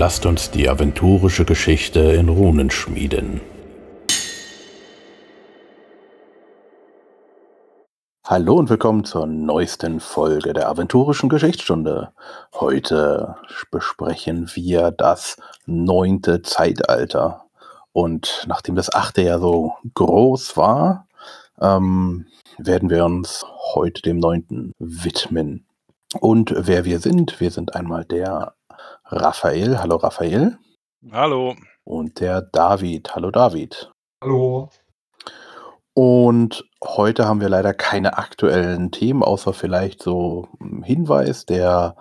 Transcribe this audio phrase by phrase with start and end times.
[0.00, 3.40] Lasst uns die aventurische Geschichte in Runen schmieden.
[8.24, 12.12] Hallo und willkommen zur neuesten Folge der aventurischen Geschichtsstunde.
[12.54, 13.34] Heute
[13.72, 17.46] besprechen wir das neunte Zeitalter.
[17.90, 21.08] Und nachdem das achte ja so groß war,
[21.60, 25.66] ähm, werden wir uns heute dem neunten widmen.
[26.20, 28.54] Und wer wir sind, wir sind einmal der
[29.10, 29.78] Raphael.
[29.78, 30.58] Hallo Raphael.
[31.10, 31.56] Hallo.
[31.84, 33.14] Und der David.
[33.14, 33.90] Hallo David.
[34.22, 34.68] Hallo.
[35.94, 41.96] Und heute haben wir leider keine aktuellen Themen, außer vielleicht so ein Hinweis, der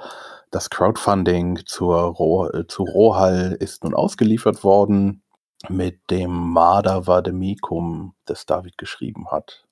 [0.51, 5.23] das Crowdfunding zur Ro äh, zu Rohal ist nun ausgeliefert worden
[5.69, 9.65] mit dem Marder Vademecum, das David geschrieben hat.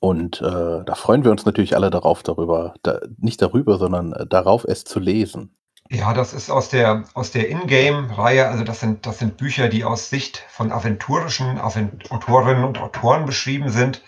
[0.00, 4.26] Und äh, da freuen wir uns natürlich alle darauf, darüber, da, nicht darüber, sondern äh,
[4.26, 5.54] darauf, es zu lesen.
[5.90, 8.46] Ja, das ist aus der, aus der Ingame-Reihe.
[8.48, 13.24] Also das sind, das sind Bücher, die aus Sicht von aventurischen Avent Autorinnen und Autoren
[13.24, 14.02] beschrieben sind.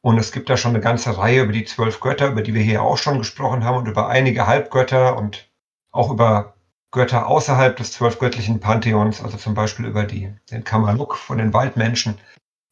[0.00, 2.62] Und es gibt da schon eine ganze Reihe über die zwölf Götter, über die wir
[2.62, 5.50] hier auch schon gesprochen haben und über einige Halbgötter und
[5.90, 6.54] auch über
[6.90, 12.18] Götter außerhalb des zwölfgöttlichen Pantheons, also zum Beispiel über die, den Kamaluk von den Waldmenschen.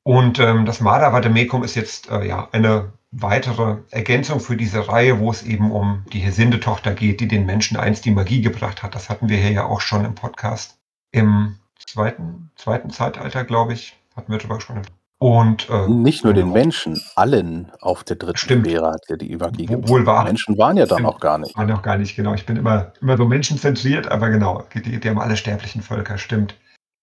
[0.05, 5.31] Und ähm, das Madavademecum ist jetzt äh, ja eine weitere Ergänzung für diese Reihe, wo
[5.31, 8.95] es eben um die Hesinde-Tochter geht, die den Menschen einst die Magie gebracht hat.
[8.95, 10.79] Das hatten wir hier ja auch schon im Podcast.
[11.12, 14.83] Im zweiten, zweiten Zeitalter, glaube ich, hatten wir darüber gesprochen.
[15.19, 16.59] Und, äh, Nicht nur den genau.
[16.59, 18.67] Menschen, allen auf der dritten Stimmt.
[18.67, 19.89] Sphäre hat er die Magie gebracht.
[19.89, 20.25] Wohl wahr.
[20.25, 21.09] Menschen waren ja dann Stimmt.
[21.09, 21.56] auch gar nicht.
[21.56, 22.34] Waren auch gar nicht, genau.
[22.34, 26.56] Ich bin immer, immer so menschenzentriert, aber genau, die, die haben alle sterblichen Völker, stimmt.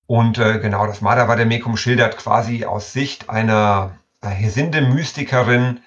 [0.08, 5.80] Und äh, genau, das Madavademecum schildert quasi aus Sicht einer Hesinde-Mystikerin,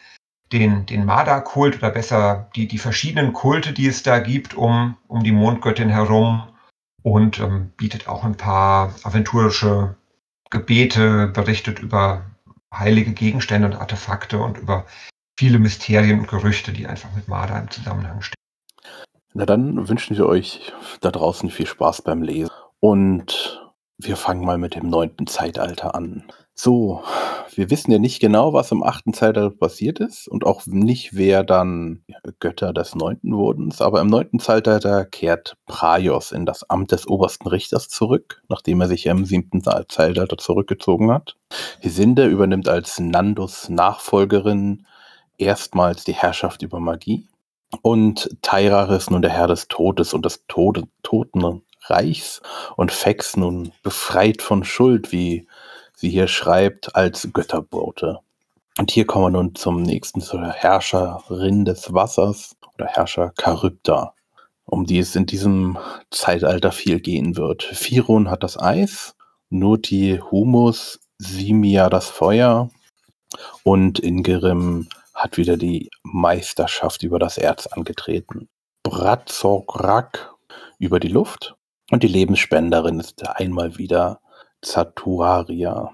[0.53, 5.25] den, den Mada-Kult oder besser die, die verschiedenen Kulte, die es da gibt um, um
[5.25, 6.49] die Mondgöttin herum
[7.03, 9.97] und ähm, bietet auch ein paar aventurische
[10.51, 12.25] Gebete, berichtet über
[12.73, 14.87] heilige Gegenstände und Artefakte und über
[15.39, 18.35] viele Mysterien und Gerüchte, die einfach mit Mada im Zusammenhang stehen.
[19.33, 23.61] Na dann wünschen wir euch da draußen viel Spaß beim Lesen und
[23.99, 26.25] wir fangen mal mit dem neunten Zeitalter an.
[26.57, 27.03] So,
[27.57, 31.43] wir wissen ja nicht genau, was im achten Zeitalter passiert ist und auch nicht, wer
[31.43, 32.05] dann
[32.39, 33.73] Götter des neunten wurden.
[33.81, 38.89] Aber im neunten Zeitalter kehrt Praios in das Amt des obersten Richters zurück, nachdem er
[38.89, 41.37] sich im siebten Zeitalter zurückgezogen hat.
[41.81, 44.87] Hesinde übernimmt als Nandus Nachfolgerin
[45.39, 47.29] erstmals die Herrschaft über Magie.
[47.83, 52.41] Und Tairar ist nun der Herr des Todes und des Tode, Totenreichs
[52.77, 55.49] und Fex nun befreit von Schuld, wie
[56.05, 58.19] sie hier schreibt, als Götterbote.
[58.77, 64.13] Und hier kommen wir nun zum nächsten, zur Herrscherin des Wassers oder Herrscher Charybda,
[64.67, 65.79] um die es in diesem
[66.11, 67.63] Zeitalter viel gehen wird.
[67.63, 69.15] Firon hat das Eis,
[69.49, 72.69] Nuti Humus, Simia das Feuer
[73.63, 78.49] und Ingerim hat wieder die Meisterschaft über das Erz angetreten.
[78.83, 80.35] Bratzograk
[80.79, 81.57] über die Luft
[81.91, 84.21] und die Lebensspenderin ist einmal wieder
[84.65, 85.91] Zatuaria.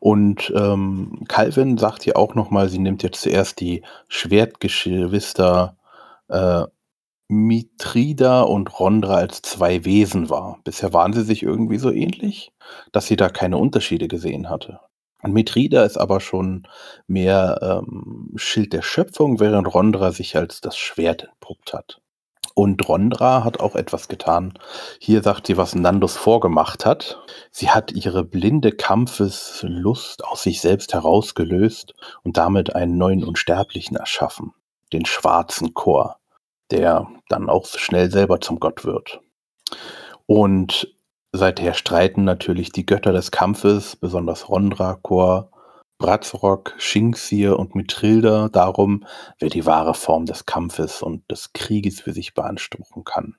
[0.00, 5.76] Und ähm, Calvin sagt hier auch nochmal, sie nimmt jetzt zuerst die Schwertgeschwister
[6.28, 6.64] äh,
[7.28, 10.58] Mitrida und Rondra als zwei Wesen wahr.
[10.64, 12.52] Bisher waren sie sich irgendwie so ähnlich,
[12.92, 14.80] dass sie da keine Unterschiede gesehen hatte.
[15.24, 16.66] Mitrida ist aber schon
[17.06, 22.01] mehr ähm, Schild der Schöpfung, während Rondra sich als das Schwert entpuppt hat.
[22.54, 24.54] Und Rondra hat auch etwas getan.
[24.98, 27.18] Hier sagt sie, was Nandos vorgemacht hat.
[27.50, 34.52] Sie hat ihre blinde Kampfeslust aus sich selbst herausgelöst und damit einen neuen Unsterblichen erschaffen.
[34.92, 36.18] Den schwarzen Chor,
[36.70, 39.20] der dann auch schnell selber zum Gott wird.
[40.26, 40.94] Und
[41.32, 45.50] seither streiten natürlich die Götter des Kampfes, besonders Rondra, Chor,
[45.98, 49.04] Bratzrock, Shinxir und Mithrilda darum,
[49.38, 53.36] wer die wahre Form des Kampfes und des Krieges für sich beanspruchen kann.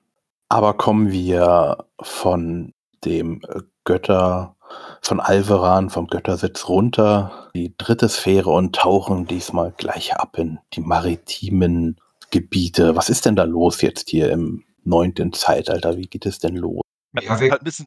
[0.48, 2.72] Aber kommen wir von
[3.04, 3.42] dem
[3.84, 4.56] Götter,
[5.02, 10.80] von Alveran, vom Göttersitz runter, die dritte Sphäre und tauchen diesmal gleich ab in die
[10.80, 12.00] maritimen
[12.30, 12.96] Gebiete.
[12.96, 15.96] Was ist denn da los jetzt hier im neunten Zeitalter?
[15.96, 16.82] Wie geht es denn los?
[17.20, 17.86] Ja, wir, halt ein bisschen,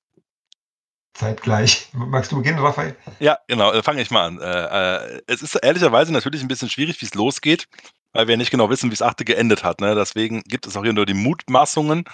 [1.18, 1.90] zeitgleich.
[1.94, 2.96] Magst du beginnen, Raphael?
[3.19, 4.40] Ja, genau, äh, fange ich mal an.
[4.40, 7.68] Äh, äh, es ist ehrlicherweise natürlich ein bisschen schwierig, wie es losgeht,
[8.14, 9.81] weil wir nicht genau wissen, wie es achte geendet hat.
[9.81, 9.96] Ne?
[9.96, 12.06] Deswegen gibt es auch hier nur die Mutmaßungen,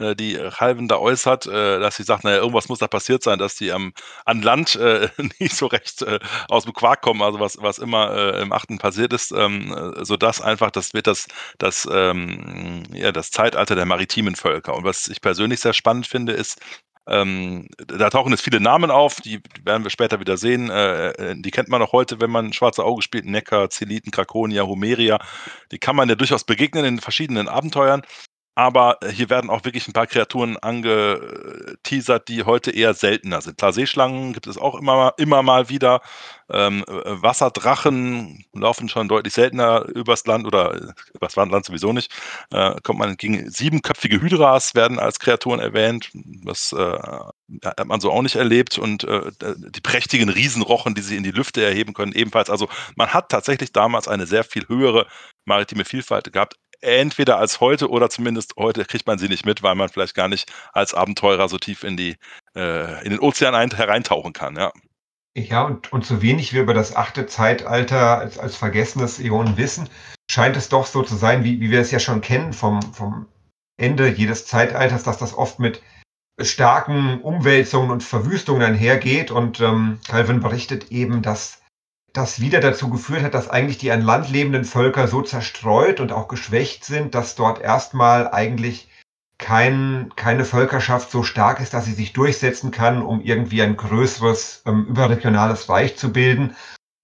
[0.00, 3.70] die Halven da äußert, dass sie sagt, naja, irgendwas muss da passiert sein, dass die
[3.70, 3.92] an
[4.24, 4.76] Land
[5.38, 6.04] nicht so recht
[6.48, 10.72] aus dem Quark kommen, also was, was immer im achten passiert ist, ähm, sodass einfach,
[10.72, 14.74] das wird das, das, ähm, ja, das Zeitalter der maritimen Völker.
[14.74, 16.58] Und was ich persönlich sehr spannend finde, ist,
[17.08, 20.70] Ähm, da tauchen jetzt viele Namen auf, die werden wir später wieder sehen.
[20.70, 23.26] Äh, äh, die kennt man auch heute, wenn man Schwarze Auge spielt.
[23.26, 25.18] Neckar, Zeliten, Krakonia, Homeria.
[25.72, 28.02] Die kann man ja durchaus begegnen in verschiedenen Abenteuern.
[28.54, 33.56] Aber äh, hier werden auch wirklich ein paar Kreaturen angeteasert, die heute eher seltener sind.
[33.56, 36.02] Klar, Seeschlangen gibt es auch immer, immer mal wieder.
[36.50, 42.12] Ähm, äh, Wasserdrachen laufen schon deutlich seltener übers Land oder äh, übers Land sowieso nicht.
[42.50, 46.10] Äh, kommt man gegen siebenköpfige Hydras werden als Kreaturen erwähnt.
[46.44, 46.98] Das äh,
[47.64, 48.76] hat man so auch nicht erlebt.
[48.76, 52.50] Und äh, die prächtigen Riesenrochen, die sie in die Lüfte erheben können, ebenfalls.
[52.50, 55.06] Also man hat tatsächlich damals eine sehr viel höhere
[55.46, 59.74] maritime Vielfalt gehabt entweder als heute oder zumindest heute kriegt man sie nicht mit, weil
[59.74, 62.16] man vielleicht gar nicht als Abenteurer so tief in die
[62.54, 64.72] äh, in den Ozean ein, hereintauchen kann, ja.
[65.34, 69.88] Ja, und, und so wenig wir über das achte Zeitalter als, als vergessenes Äon wissen,
[70.30, 73.26] scheint es doch so zu sein, wie, wie wir es ja schon kennen vom, vom
[73.78, 75.82] Ende jedes Zeitalters, dass das oft mit
[76.38, 79.30] starken Umwälzungen und Verwüstungen einhergeht.
[79.30, 81.61] Und ähm, Calvin berichtet eben, dass
[82.12, 86.12] das wieder dazu geführt hat, dass eigentlich die an Land lebenden Völker so zerstreut und
[86.12, 88.88] auch geschwächt sind, dass dort erstmal eigentlich
[89.38, 94.62] kein, keine Völkerschaft so stark ist, dass sie sich durchsetzen kann, um irgendwie ein größeres
[94.66, 96.54] ähm, überregionales Reich zu bilden.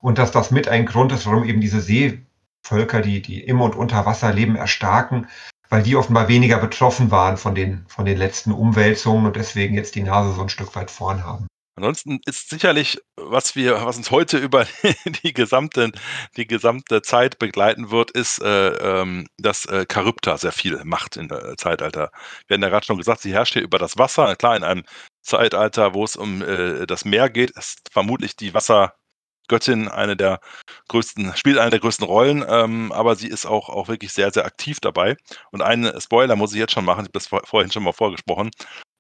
[0.01, 3.75] Und dass das mit ein Grund ist, warum eben diese Seevölker, die, die im und
[3.75, 5.27] unter Wasser leben, erstarken,
[5.69, 9.97] weil die offenbar weniger betroffen waren von den, von den letzten Umwälzungen und deswegen jetzt
[9.97, 11.49] die Nase so ein Stück weit vorn haben.
[11.79, 14.67] Ansonsten ist sicherlich, was wir, was uns heute über
[15.23, 15.93] die gesamte,
[16.37, 21.31] die gesamte Zeit begleiten wird, ist, äh, ähm, dass äh, Charybda sehr viel macht im
[21.31, 22.11] äh, Zeitalter.
[22.49, 24.35] Wir haben ja gerade schon gesagt, sie herrscht hier über das Wasser.
[24.35, 24.83] Klar, in einem
[25.23, 30.41] Zeitalter, wo es um äh, das Meer geht, ist vermutlich die Wassergöttin eine der
[30.89, 34.47] größten, spielt eine der größten Rollen, ähm, aber sie ist auch, auch wirklich sehr, sehr
[34.47, 35.17] aktiv dabei.
[35.53, 37.93] Und einen Spoiler muss ich jetzt schon machen, ich habe das vor, vorhin schon mal
[37.93, 38.51] vorgesprochen.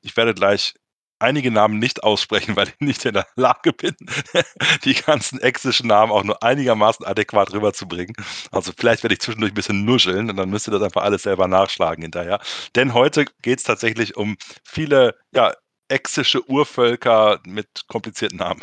[0.00, 0.74] Ich werde gleich
[1.18, 3.96] einige Namen nicht aussprechen, weil ich nicht in der Lage bin,
[4.84, 8.14] die ganzen exischen Namen auch nur einigermaßen adäquat rüberzubringen.
[8.50, 11.22] Also vielleicht werde ich zwischendurch ein bisschen nuscheln und dann müsst ihr das einfach alles
[11.22, 12.40] selber nachschlagen hinterher.
[12.74, 15.52] Denn heute geht es tatsächlich um viele ja,
[15.88, 18.62] exische Urvölker mit komplizierten Namen.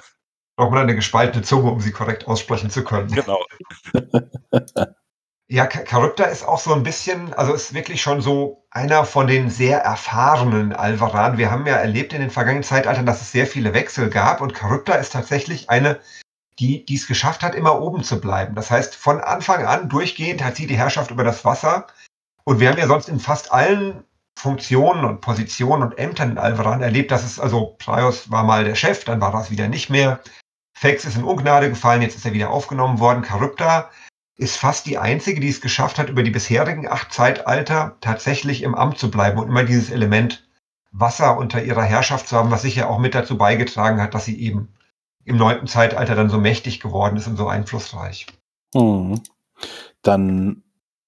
[0.57, 3.09] Braucht man eine gespaltene Zunge, um sie korrekt aussprechen zu können.
[3.09, 3.45] Genau.
[5.47, 9.51] Ja, Charybda ist auch so ein bisschen, also ist wirklich schon so einer von den
[9.51, 11.37] sehr erfahrenen Alvaran.
[11.37, 14.57] Wir haben ja erlebt in den vergangenen Zeitaltern, dass es sehr viele Wechsel gab und
[14.57, 15.99] Charybda ist tatsächlich eine,
[16.57, 18.55] die die es geschafft hat, immer oben zu bleiben.
[18.55, 21.85] Das heißt, von Anfang an durchgehend hat sie die Herrschaft über das Wasser.
[22.43, 24.03] Und wir haben ja sonst in fast allen
[24.37, 28.75] Funktionen und Positionen und Ämtern in Alvaran erlebt, dass es, also Prios war mal der
[28.75, 30.19] Chef, dann war das wieder nicht mehr.
[30.75, 33.23] Fex ist in Ungnade gefallen, jetzt ist er wieder aufgenommen worden.
[33.23, 33.91] Charybda
[34.37, 38.75] ist fast die einzige, die es geschafft hat, über die bisherigen acht Zeitalter tatsächlich im
[38.75, 40.45] Amt zu bleiben und immer dieses Element
[40.91, 44.39] Wasser unter ihrer Herrschaft zu haben, was sicher auch mit dazu beigetragen hat, dass sie
[44.39, 44.69] eben
[45.25, 48.27] im neunten Zeitalter dann so mächtig geworden ist und so einflussreich.
[48.73, 49.21] Hm.
[50.01, 50.63] Dann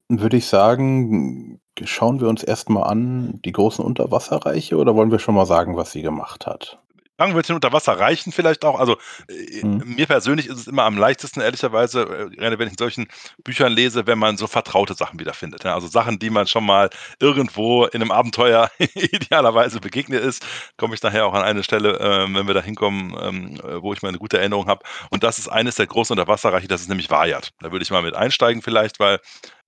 [0.10, 5.36] würde ich sagen, schauen wir uns erstmal an die großen Unterwasserreiche oder wollen wir schon
[5.36, 6.82] mal sagen, was sie gemacht hat?
[7.18, 8.80] Wir unter Wasser reichen vielleicht auch.
[8.80, 8.98] Also
[9.30, 9.96] äh, mhm.
[9.96, 13.08] mir persönlich ist es immer am leichtesten, ehrlicherweise, äh, gerade wenn ich in solchen
[13.44, 15.64] Büchern lese, wenn man so vertraute Sachen wiederfindet.
[15.64, 15.74] Ja?
[15.74, 20.46] Also Sachen, die man schon mal irgendwo in einem Abenteuer idealerweise begegnet ist,
[20.78, 23.94] komme ich nachher auch an eine Stelle, äh, wenn wir da hinkommen, ähm, äh, wo
[23.94, 24.84] ich mal eine gute Erinnerung habe.
[25.10, 27.52] Und das ist eines der großen Unterwasserreiche, das ist nämlich Vajat.
[27.62, 29.20] Da würde ich mal mit einsteigen vielleicht, weil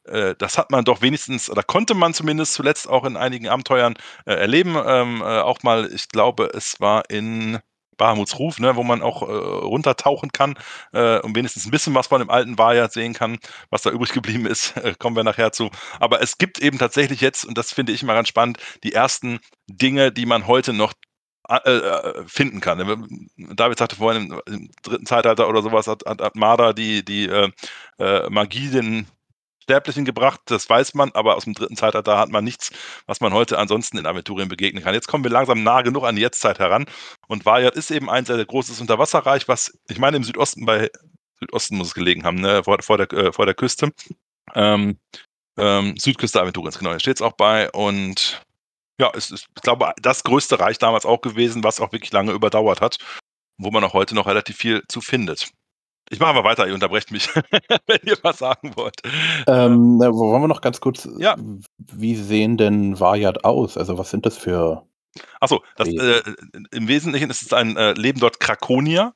[0.10, 3.96] äh, das hat man doch wenigstens, oder konnte man zumindest zuletzt auch in einigen Abenteuern
[4.26, 4.76] äh, erleben.
[4.86, 7.60] Ähm, äh, auch mal, ich glaube, es war in
[7.98, 10.58] Bahamuts Ruf, ne, wo man auch äh, runtertauchen kann
[10.94, 13.38] äh, und wenigstens ein bisschen was von dem alten Vaja sehen kann,
[13.70, 15.70] was da übrig geblieben ist, kommen wir nachher zu.
[16.00, 19.40] Aber es gibt eben tatsächlich jetzt, und das finde ich immer ganz spannend, die ersten
[19.68, 20.94] Dinge, die man heute noch
[22.28, 22.78] finden kann.
[23.56, 27.26] David sagte vorhin, im, im dritten Zeitalter oder sowas hat, hat, hat Marder die, die
[27.26, 27.50] äh,
[28.30, 29.08] Magie den
[29.70, 32.72] Sterblichen gebracht, das weiß man, aber aus dem dritten Zeitalter hat man nichts,
[33.06, 34.96] was man heute ansonsten in Aventurien begegnen kann.
[34.96, 36.86] Jetzt kommen wir langsam nah genug an die Jetztzeit heran
[37.28, 40.90] und Vajat ist eben ein sehr großes Unterwasserreich, was ich meine im Südosten bei
[41.40, 43.92] Südosten muss es gelegen haben, ne, vor, vor, der, äh, vor der Küste.
[44.56, 44.98] Ähm,
[45.56, 48.42] ähm, Südküste Aventuriens, genau, hier steht es auch bei und
[49.00, 52.32] ja, es ist, ich glaube, das größte Reich damals auch gewesen, was auch wirklich lange
[52.32, 52.98] überdauert hat,
[53.60, 55.52] wo man auch heute noch relativ viel zu findet.
[56.10, 57.30] Ich mache mal weiter, ihr unterbrecht mich,
[57.88, 59.02] wenn ihr was sagen wollt.
[59.48, 61.36] Ähm, wollen wir noch ganz kurz, ja.
[61.78, 63.78] wie sehen denn Vajat aus?
[63.78, 64.84] Also was sind das für
[65.40, 66.22] Achso, äh,
[66.72, 69.14] im Wesentlichen ist es ein äh, Leben dort Krakonier.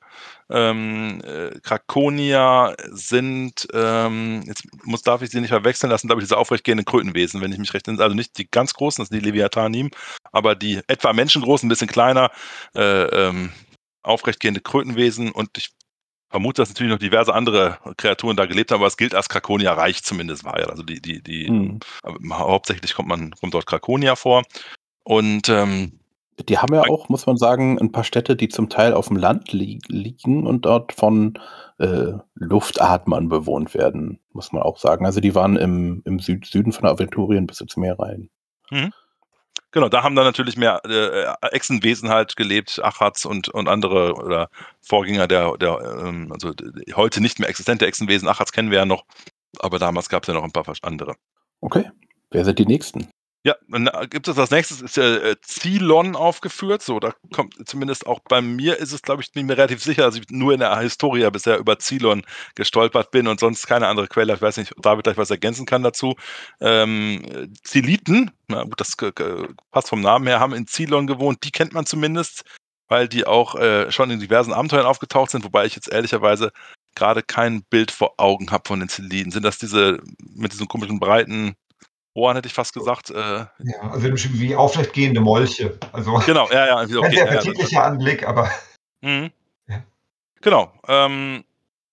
[0.50, 6.28] Ähm, äh, Krakonier sind, ähm, jetzt muss, darf ich sie nicht verwechseln lassen, glaube ich,
[6.28, 8.04] diese aufrechtgehenden Krötenwesen, wenn ich mich recht erinnere.
[8.04, 9.90] Also nicht die ganz großen, das sind die Leviathanim,
[10.32, 12.30] aber die etwa menschengroßen, ein bisschen kleiner,
[12.74, 13.52] äh, ähm,
[14.02, 15.70] aufrechtgehende Krötenwesen und ich
[16.34, 19.72] vermute, dass natürlich noch diverse andere Kreaturen da gelebt haben, aber es gilt als Krakonia
[19.72, 20.66] Reich zumindest war ja.
[20.66, 21.78] Also die, die, die, mhm.
[22.32, 24.42] hauptsächlich kommt man, kommt dort Krakonia vor.
[25.04, 26.00] Und ähm,
[26.48, 29.16] die haben ja auch, muss man sagen, ein paar Städte, die zum Teil auf dem
[29.16, 31.38] Land li liegen und dort von
[31.78, 35.06] äh, Luftatmern bewohnt werden, muss man auch sagen.
[35.06, 38.28] Also die waren im, im Süd Süden von Aventurien bis ins Meer rein.
[38.72, 38.92] Mhm.
[39.74, 44.48] Genau, da haben dann natürlich mehr äh, Echsenwesen halt gelebt, Achats und, und andere oder
[44.80, 46.52] Vorgänger der, der ähm, also
[46.94, 48.28] heute nicht mehr existente Echsenwesen.
[48.28, 49.04] Achats kennen wir ja noch,
[49.58, 51.16] aber damals gab es ja noch ein paar andere.
[51.60, 51.90] Okay,
[52.30, 53.08] wer sind die nächsten?
[53.46, 56.80] Ja, dann gibt es als nächstes ist ja äh, Zilon aufgeführt.
[56.80, 60.02] So, da kommt zumindest auch bei mir ist es, glaube ich, bin mir relativ sicher,
[60.04, 62.22] dass ich nur in der Historia bisher über Zilon
[62.54, 64.32] gestolpert bin und sonst keine andere Quelle.
[64.32, 66.14] Ich weiß nicht, ob David gleich was ergänzen kann dazu.
[66.62, 71.44] Ähm, Ziliten, na gut, das passt vom Namen her, haben in Zilon gewohnt.
[71.44, 72.44] Die kennt man zumindest,
[72.88, 76.50] weil die auch äh, schon in diversen Abenteuern aufgetaucht sind, wobei ich jetzt ehrlicherweise
[76.94, 79.32] gerade kein Bild vor Augen habe von den Ziliten.
[79.32, 80.00] Sind das diese
[80.34, 81.56] mit diesen komischen breiten
[82.14, 83.10] Ohren hätte ich fast gesagt.
[83.10, 83.48] Äh, ja,
[83.90, 85.78] also wie aufrechtgehende Molche.
[85.92, 86.76] Also genau, ja, ja.
[86.82, 88.50] Okay, ein sehr appetitlicher ja, Anblick, aber.
[89.02, 89.30] Mhm.
[89.68, 89.82] Ja.
[90.40, 90.72] Genau.
[90.88, 91.44] Ähm,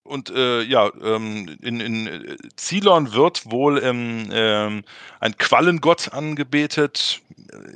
[0.03, 4.83] und äh, ja, ähm, in, in äh, Zilon wird wohl ähm, ähm,
[5.19, 7.21] ein Quallengott angebetet.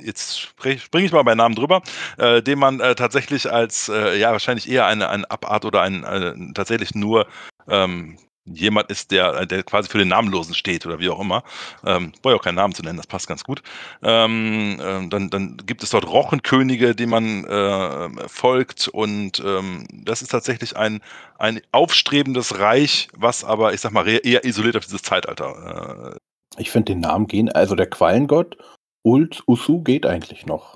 [0.02, 1.82] Jetzt springe ich mal bei Namen drüber,
[2.18, 6.04] äh, den man äh, tatsächlich als, äh, ja, wahrscheinlich eher eine, eine Abart oder ein,
[6.04, 7.26] ein tatsächlich nur
[7.68, 11.42] ähm, jemand ist, der, der quasi für den Namenlosen steht oder wie auch immer.
[11.84, 13.62] Ähm, brauche ich auch keinen Namen zu nennen, das passt ganz gut.
[14.02, 20.22] Ähm, äh, dann, dann gibt es dort Rochenkönige, denen man äh, folgt und ähm, das
[20.22, 21.00] ist tatsächlich ein,
[21.38, 26.14] ein aufstrebendes Reich, was aber, ich sag mal, eher isoliert auf dieses Zeitalter.
[26.14, 28.56] Äh, ich finde den Namen gehen, also der Quallengott
[29.02, 30.75] Ult Usu geht eigentlich noch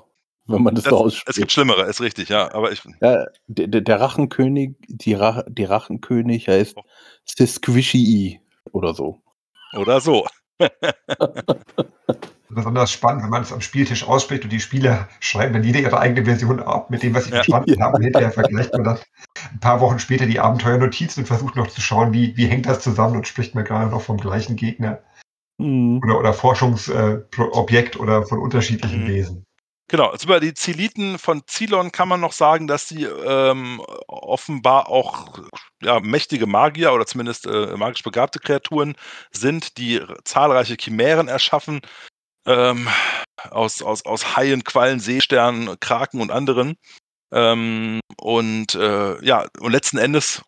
[0.51, 1.29] wenn man das, das so ausspricht.
[1.29, 2.53] Es gibt Schlimmere, ist richtig, ja.
[2.53, 6.83] Aber ich, ja, der, der Rachenkönig, die, Ra die Rachenkönig heißt oh.
[7.25, 8.41] Sisquishii
[8.71, 9.21] oder so.
[9.73, 10.27] Oder so.
[12.49, 15.97] Besonders spannend, wenn man es am Spieltisch ausspricht und die Spieler schreiben dann jede ihre
[15.99, 17.85] eigene Version ab mit dem, was sie verstanden ja.
[17.85, 18.03] haben.
[18.03, 18.99] Hinterher vergleicht man dann
[19.53, 22.81] ein paar Wochen später die Abenteuernotizen und versucht noch zu schauen, wie, wie hängt das
[22.81, 24.99] zusammen und spricht man gerade noch vom gleichen Gegner.
[25.57, 26.01] Mhm.
[26.03, 29.07] Oder, oder Forschungsobjekt äh, oder von unterschiedlichen mhm.
[29.07, 29.45] Wesen.
[29.91, 34.87] Genau, also über die Zeliten von Zilon kann man noch sagen, dass sie ähm, offenbar
[34.87, 35.27] auch
[35.81, 38.95] ja, mächtige Magier oder zumindest äh, magisch begabte Kreaturen
[39.31, 41.81] sind, die zahlreiche Chimären erschaffen,
[42.45, 42.87] ähm,
[43.49, 46.77] aus, aus, aus Haien, Quallen, Seesternen, Kraken und anderen.
[47.33, 50.41] Ähm, und äh, ja, und letzten Endes,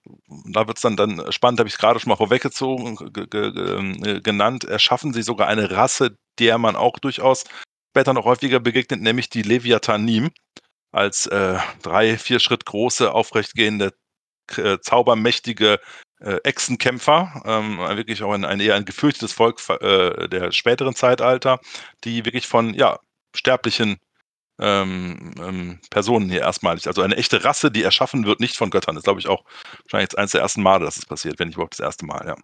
[0.45, 2.97] da wird es dann, dann spannend, habe ich gerade schon mal vorweggezogen,
[3.33, 7.43] ähm, genannt, erschaffen sie sogar eine Rasse, der man auch durchaus
[7.93, 10.31] später noch häufiger begegnet, nämlich die Leviathanim
[10.91, 13.93] als äh, drei, vier Schritt große, aufrechtgehende,
[14.57, 15.79] äh, zaubermächtige
[16.19, 21.59] äh, Echsenkämpfer, ähm, wirklich auch ein, ein, eher ein gefürchtetes Volk äh, der späteren Zeitalter,
[22.03, 22.99] die wirklich von ja,
[23.35, 23.97] sterblichen
[24.59, 28.95] ähm, ähm, Personen hier erstmalig, also eine echte Rasse, die erschaffen wird, nicht von Göttern.
[28.95, 29.43] Das glaube ich, auch
[29.83, 32.25] wahrscheinlich jetzt eines der ersten Male, dass es passiert, wenn nicht überhaupt das erste Mal,
[32.25, 32.35] ja.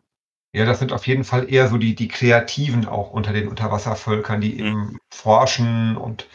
[0.51, 4.41] Ja, das sind auf jeden Fall eher so die, die Kreativen auch unter den Unterwasservölkern,
[4.41, 4.59] die mhm.
[4.59, 6.27] eben forschen und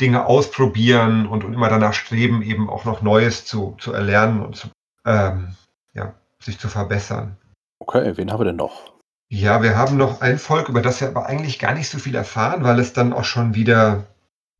[0.00, 4.56] Dinge ausprobieren und, und immer danach streben, eben auch noch Neues zu, zu erlernen und
[4.56, 4.68] zu,
[5.06, 5.56] ähm,
[5.94, 7.36] ja, sich zu verbessern.
[7.80, 8.92] Okay, wen haben wir denn noch?
[9.28, 12.14] Ja, wir haben noch ein Volk, über das wir aber eigentlich gar nicht so viel
[12.14, 14.04] erfahren, weil es dann auch schon wieder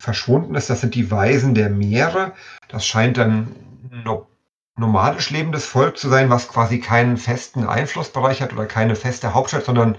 [0.01, 0.69] verschwunden ist.
[0.69, 2.33] Das sind die Weisen der Meere.
[2.67, 3.55] Das scheint dann
[3.89, 4.27] no
[4.77, 9.65] nomadisch lebendes Volk zu sein, was quasi keinen festen Einflussbereich hat oder keine feste Hauptstadt,
[9.65, 9.97] sondern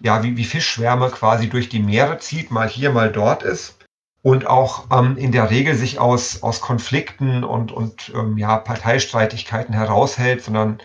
[0.00, 3.76] ja, wie, wie Fischschwärme quasi durch die Meere zieht, mal hier, mal dort ist
[4.22, 9.74] und auch ähm, in der Regel sich aus, aus Konflikten und, und ähm, ja, Parteistreitigkeiten
[9.74, 10.80] heraushält, sondern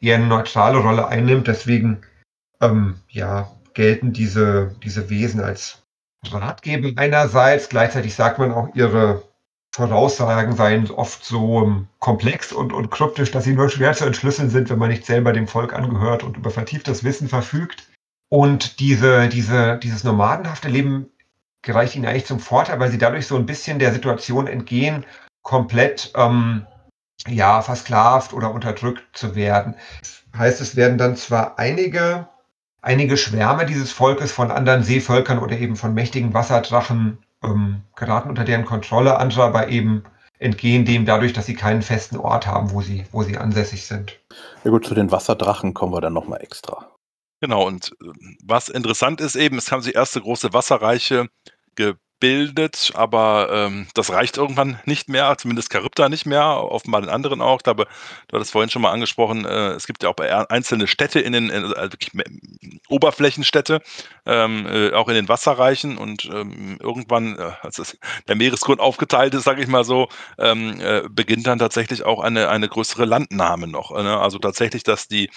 [0.00, 1.46] eher eine neutrale Rolle einnimmt.
[1.46, 2.02] Deswegen
[2.60, 5.82] ähm, ja, gelten diese, diese Wesen als
[6.30, 7.68] Ratgeber einerseits.
[7.68, 9.22] Gleichzeitig sagt man auch, ihre
[9.74, 14.70] Voraussagen seien oft so komplex und, und kryptisch, dass sie nur schwer zu entschlüsseln sind,
[14.70, 17.90] wenn man nicht selber dem Volk angehört und über vertieftes Wissen verfügt.
[18.28, 21.10] Und diese, diese, dieses nomadenhafte Leben
[21.62, 25.04] gereicht ihnen eigentlich zum Vorteil, weil sie dadurch so ein bisschen der Situation entgehen,
[25.42, 26.68] komplett ähm,
[27.26, 29.74] ja, versklavt oder unterdrückt zu werden.
[30.00, 32.28] Das heißt, es werden dann zwar einige,
[32.80, 38.44] einige Schwärme dieses Volkes von anderen Seevölkern oder eben von mächtigen Wasserdrachen ähm, geraten unter
[38.44, 40.04] deren Kontrolle, andere aber eben
[40.38, 44.20] entgehen dem dadurch, dass sie keinen festen Ort haben, wo sie, wo sie ansässig sind.
[44.64, 46.90] Ja gut, zu den Wasserdrachen kommen wir dann nochmal extra.
[47.40, 48.06] Genau, und äh,
[48.44, 51.28] was interessant ist eben, es haben sich erste große Wasserreiche
[51.76, 57.10] ge bildet, aber ähm, das reicht irgendwann nicht mehr, zumindest Charybda nicht mehr, offenbar den
[57.10, 57.60] anderen auch.
[57.60, 57.84] Da, du
[58.32, 61.96] hattest vorhin schon mal angesprochen, äh, es gibt ja auch einzelne Städte in den, also
[62.88, 63.82] Oberflächenstädte,
[64.26, 69.34] ähm, äh, auch in den Wasserreichen und ähm, irgendwann, äh, als es, der Meeresgrund aufgeteilt
[69.34, 73.66] ist, sage ich mal so, ähm, äh, beginnt dann tatsächlich auch eine, eine größere Landnahme
[73.66, 73.90] noch.
[73.90, 74.18] Ne?
[74.18, 75.30] Also tatsächlich, dass die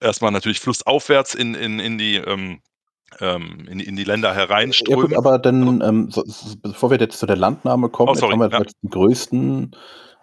[0.00, 2.16] erstmal natürlich flussaufwärts in, in, in die
[3.20, 5.00] ähm, in, in, die Länder hereinströmen.
[5.00, 6.24] Ja, gut, aber dann, ähm, so,
[6.62, 8.66] bevor wir jetzt zu der Landnahme kommen, oh, sorry, jetzt haben wir ja.
[8.82, 9.76] die größten,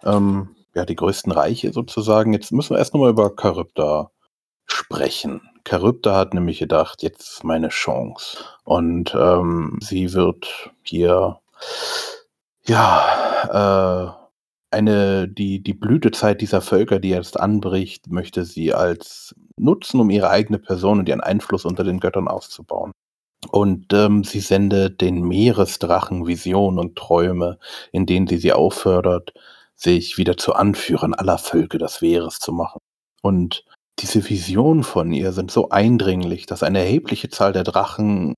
[0.04, 2.32] ähm, ja, die größten Reiche sozusagen.
[2.32, 4.10] Jetzt müssen wir erst nochmal über Charybda
[4.66, 5.40] sprechen.
[5.68, 8.38] Charybda hat nämlich gedacht, jetzt ist meine Chance.
[8.64, 11.38] Und ähm, sie wird hier,
[12.66, 14.22] ja, äh,
[14.72, 20.30] eine, die, die Blütezeit dieser Völker, die jetzt anbricht, möchte sie als nutzen, um ihre
[20.30, 22.92] eigene Person und ihren Einfluss unter den Göttern auszubauen.
[23.50, 27.58] Und ähm, sie sendet den Meeresdrachen Visionen und Träume,
[27.90, 29.34] in denen sie sie auffordert,
[29.74, 32.78] sich wieder zu Anführern aller Völker des Meeres zu machen.
[33.20, 33.64] Und
[33.98, 38.34] diese Visionen von ihr sind so eindringlich, dass eine erhebliche Zahl der Drachen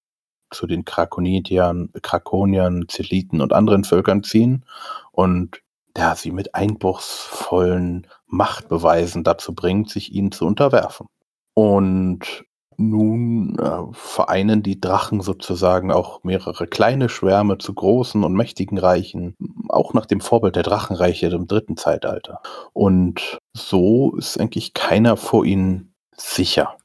[0.51, 4.65] zu den Krakonidiern, Krakoniern, Zeliten und anderen Völkern ziehen
[5.13, 5.61] und
[5.97, 11.07] ja, sie mit einbruchsvollen Machtbeweisen dazu bringt, sich ihnen zu unterwerfen.
[11.55, 12.45] Und
[12.77, 19.37] nun äh, vereinen die Drachen sozusagen auch mehrere kleine Schwärme zu großen und mächtigen Reichen,
[19.69, 22.41] auch nach dem Vorbild der Drachenreiche im dritten Zeitalter.
[22.73, 26.77] Und so ist eigentlich keiner vor ihnen sicher.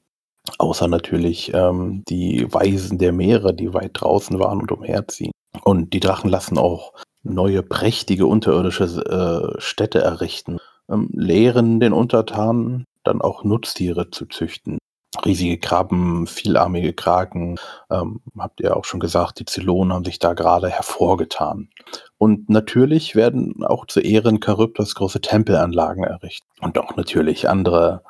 [0.57, 5.31] Außer natürlich ähm, die Weisen der Meere, die weit draußen waren und umherziehen.
[5.63, 10.59] Und die Drachen lassen auch neue prächtige unterirdische äh, Städte errichten,
[10.89, 14.77] ähm, lehren den Untertanen dann auch Nutztiere zu züchten.
[15.25, 17.57] Riesige Krabben, vielarmige Kraken,
[17.89, 21.69] ähm, habt ihr auch schon gesagt, die Zylonen haben sich da gerade hervorgetan.
[22.17, 26.47] Und natürlich werden auch zu Ehren Charybdis große Tempelanlagen errichtet.
[26.61, 28.03] Und auch natürlich andere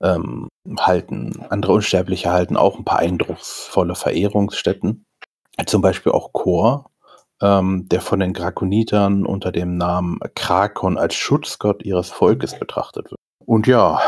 [0.00, 5.04] ähm, halten, andere Unsterbliche halten auch ein paar eindrucksvolle Verehrungsstätten.
[5.66, 6.90] Zum Beispiel auch Chor,
[7.42, 13.20] ähm, der von den Grakonitern unter dem Namen Krakon als Schutzgott ihres Volkes betrachtet wird.
[13.44, 14.00] Und ja,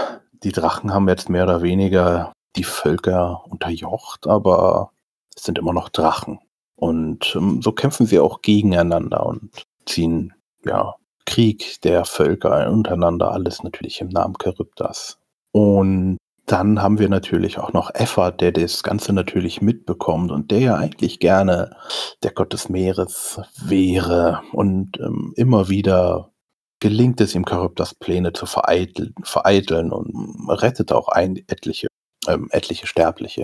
[0.42, 4.90] die Drachen haben jetzt mehr oder weniger die Völker unterjocht, aber
[5.36, 6.38] es sind immer noch Drachen.
[6.76, 9.50] Und ähm, so kämpfen sie auch gegeneinander und
[9.86, 10.34] ziehen
[10.64, 15.18] ja Krieg der Völker untereinander, alles natürlich im Namen Charybdas.
[15.52, 20.60] Und dann haben wir natürlich auch noch Effort, der das Ganze natürlich mitbekommt und der
[20.60, 21.76] ja eigentlich gerne
[22.22, 26.32] der Gott des Meeres wäre und ähm, immer wieder
[26.78, 31.88] gelingt es ihm, Charybdas Pläne zu vereiteln, vereiteln und rettet auch ein, etliche,
[32.28, 33.42] ähm, etliche Sterbliche.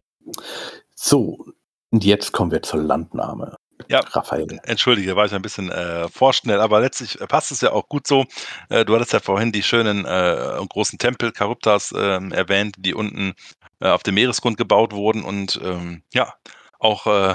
[0.95, 1.47] So,
[1.91, 3.57] und jetzt kommen wir zur Landnahme.
[3.89, 4.61] Ja, Raphael.
[4.65, 8.25] Entschuldige, war ich ein bisschen äh, vorschnell, aber letztlich passt es ja auch gut so.
[8.69, 13.35] Äh, du hattest ja vorhin die schönen äh, großen Tempel Charybdas ähm, erwähnt, die unten
[13.81, 16.35] äh, auf dem Meeresgrund gebaut wurden und ähm, ja,
[16.79, 17.35] auch äh,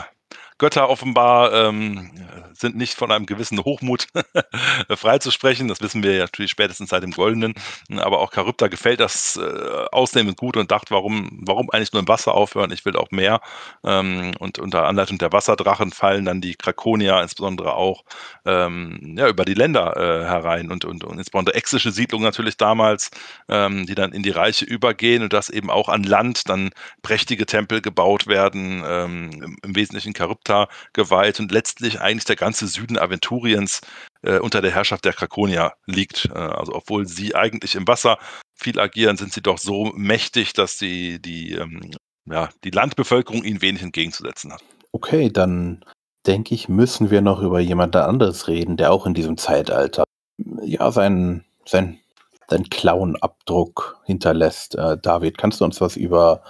[0.57, 2.09] Götter offenbar ähm,
[2.53, 4.07] sind nicht von einem gewissen Hochmut
[4.89, 5.67] freizusprechen.
[5.67, 7.53] Das wissen wir ja natürlich spätestens seit dem Goldenen.
[7.97, 12.07] Aber auch Charybda gefällt das äh, ausnehmend gut und dachte, warum, warum eigentlich nur im
[12.07, 12.71] Wasser aufhören?
[12.71, 13.39] Ich will auch mehr.
[13.83, 18.03] Ähm, und unter Anleitung der Wasserdrachen fallen dann die Krakonier insbesondere auch
[18.45, 23.11] ähm, ja, über die Länder äh, herein und, und, und insbesondere exische Siedlungen natürlich damals,
[23.47, 26.71] ähm, die dann in die Reiche übergehen und dass eben auch an Land dann
[27.03, 32.35] prächtige Tempel gebaut werden, ähm, im, im Wesentlichen Charybda Ägypter geweiht und letztlich eigentlich der
[32.35, 33.81] ganze Süden Aventuriens
[34.23, 36.29] äh, unter der Herrschaft der Krakonier liegt.
[36.33, 38.17] Äh, also obwohl sie eigentlich im Wasser
[38.55, 41.91] viel agieren, sind sie doch so mächtig, dass die, die, ähm,
[42.25, 44.63] ja, die Landbevölkerung ihnen wenig entgegenzusetzen hat.
[44.91, 45.83] Okay, dann
[46.25, 50.03] denke ich, müssen wir noch über jemand anderes reden, der auch in diesem Zeitalter
[50.63, 51.99] ja seinen, sein,
[52.49, 54.75] seinen Clown-Abdruck hinterlässt.
[54.75, 56.41] Äh, David, kannst du uns was über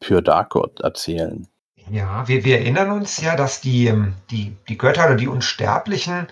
[0.00, 1.48] Pure Darkot erzählen?
[1.90, 6.28] Ja, wir, wir erinnern uns ja, dass die, ähm, die, die Götter oder die Unsterblichen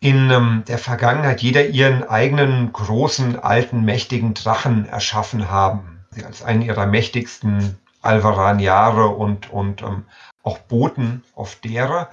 [0.00, 6.04] in ähm, der Vergangenheit jeder ihren eigenen großen, alten, mächtigen Drachen erschaffen haben.
[6.10, 10.04] Sie als einen ihrer mächtigsten Alvaraniare und, und ähm,
[10.42, 12.08] auch Boten auf derer.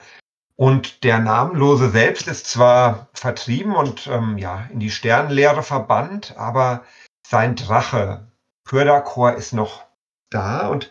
[0.56, 6.84] Und der Namenlose selbst ist zwar vertrieben und ähm, ja, in die Sternenlehre verbannt, aber
[7.26, 8.28] sein Drache,
[8.66, 9.84] Pyrdakor, ist noch
[10.30, 10.90] da und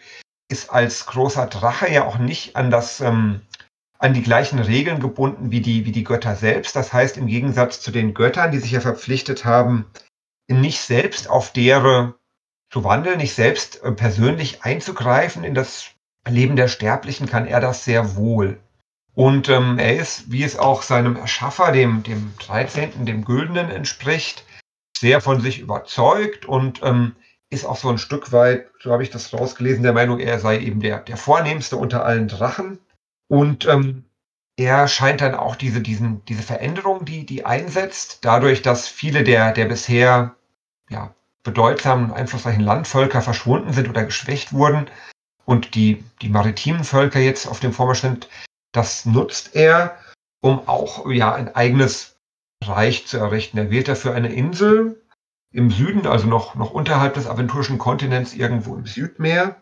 [0.52, 3.40] ist als großer Drache ja auch nicht an das, ähm,
[3.98, 6.76] an die gleichen Regeln gebunden wie die, wie die Götter selbst.
[6.76, 9.86] Das heißt, im Gegensatz zu den Göttern, die sich ja verpflichtet haben,
[10.48, 12.14] nicht selbst auf deren
[12.70, 15.90] zu wandeln, nicht selbst äh, persönlich einzugreifen in das
[16.28, 18.60] Leben der Sterblichen, kann er das sehr wohl.
[19.14, 24.44] Und ähm, er ist, wie es auch seinem Erschaffer, dem, dem 13., dem Güldenen entspricht,
[24.96, 27.14] sehr von sich überzeugt und ähm,
[27.52, 30.58] ist auch so ein Stück weit, so habe ich das rausgelesen, der Meinung, er sei
[30.58, 32.78] eben der, der Vornehmste unter allen Drachen.
[33.28, 34.04] Und ähm,
[34.56, 39.52] er scheint dann auch diese, diesen, diese Veränderung, die, die einsetzt, dadurch, dass viele der,
[39.52, 40.34] der bisher
[40.88, 44.86] ja, bedeutsamen und einflussreichen Landvölker verschwunden sind oder geschwächt wurden
[45.44, 48.28] und die, die maritimen Völker jetzt auf dem Vormarsch sind,
[48.72, 49.98] das nutzt er,
[50.40, 52.16] um auch ja ein eigenes
[52.64, 53.58] Reich zu errichten.
[53.58, 55.01] Er wählt dafür eine Insel
[55.52, 59.56] im Süden, also noch, noch unterhalb des aventurischen Kontinents, irgendwo im Südmeer,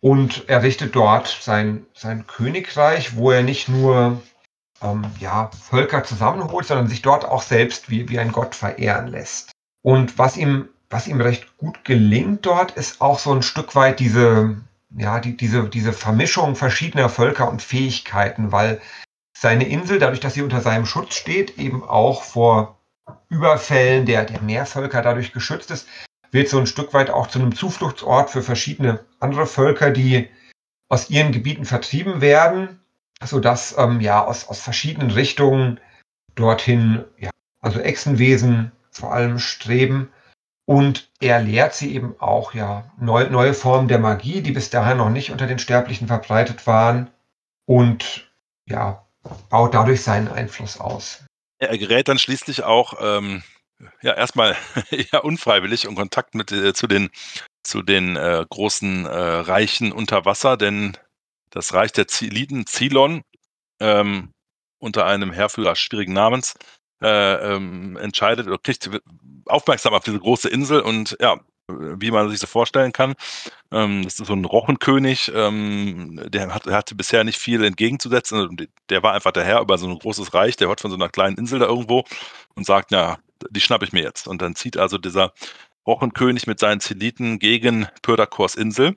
[0.00, 4.20] und errichtet dort sein, sein Königreich, wo er nicht nur
[4.80, 9.50] ähm, ja, Völker zusammenholt, sondern sich dort auch selbst wie, wie ein Gott verehren lässt.
[9.82, 14.00] Und was ihm, was ihm recht gut gelingt dort, ist auch so ein Stück weit
[14.00, 14.56] diese,
[14.96, 18.80] ja, die, diese, diese Vermischung verschiedener Völker und Fähigkeiten, weil
[19.36, 22.77] seine Insel, dadurch, dass sie unter seinem Schutz steht, eben auch vor
[23.28, 25.88] Überfällen der, der Meervölker dadurch geschützt ist,
[26.30, 30.28] wird so ein Stück weit auch zu einem Zufluchtsort für verschiedene andere Völker, die
[30.88, 32.80] aus ihren Gebieten vertrieben werden,
[33.22, 35.80] sodass ähm, ja aus, aus verschiedenen Richtungen
[36.34, 40.12] dorthin, ja, also Echsenwesen vor allem streben.
[40.66, 44.98] Und er lehrt sie eben auch ja neu, neue Formen der Magie, die bis dahin
[44.98, 47.10] noch nicht unter den Sterblichen verbreitet waren.
[47.66, 48.30] Und
[48.66, 49.06] ja,
[49.48, 51.24] baut dadurch seinen Einfluss aus.
[51.58, 53.42] Er gerät dann schließlich auch ähm,
[54.02, 54.56] ja erstmal
[55.12, 57.10] ja unfreiwillig in Kontakt mit äh, zu den
[57.62, 60.96] zu den äh, großen äh, Reichen unter Wasser, denn
[61.50, 63.22] das Reich der Ziliden, Zilon,
[63.80, 64.32] ähm,
[64.78, 66.54] unter einem Heerführer schwierigen Namens,
[67.02, 68.90] äh, ähm, entscheidet oder kriegt
[69.46, 73.14] aufmerksam auf diese große Insel und ja, wie man sich so vorstellen kann.
[73.70, 78.68] Ähm, das ist so ein Rochenkönig, ähm, der, hat, hatte bisher nicht viel entgegenzusetzen.
[78.88, 81.08] Der war einfach der Herr über so ein großes Reich, der hört von so einer
[81.08, 82.04] kleinen Insel da irgendwo
[82.54, 83.18] und sagt, ja,
[83.50, 84.26] die schnappe ich mir jetzt.
[84.26, 85.32] Und dann zieht also dieser
[85.86, 88.96] Rochenkönig mit seinen Zeliten gegen Pyrdakors Insel.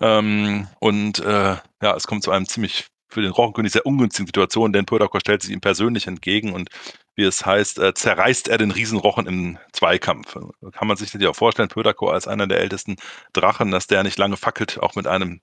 [0.00, 4.72] Ähm, und äh, ja, es kommt zu einem ziemlich für den Rochenkönig sehr ungünstigen Situation,
[4.72, 6.68] denn Pyrdakor stellt sich ihm persönlich entgegen und
[7.16, 10.36] wie es heißt, äh, zerreißt er den Riesenrochen im Zweikampf.
[10.72, 12.96] Kann man sich das ja auch vorstellen, Pödako als einer der ältesten
[13.32, 15.40] Drachen, dass der nicht lange fackelt, auch mit einem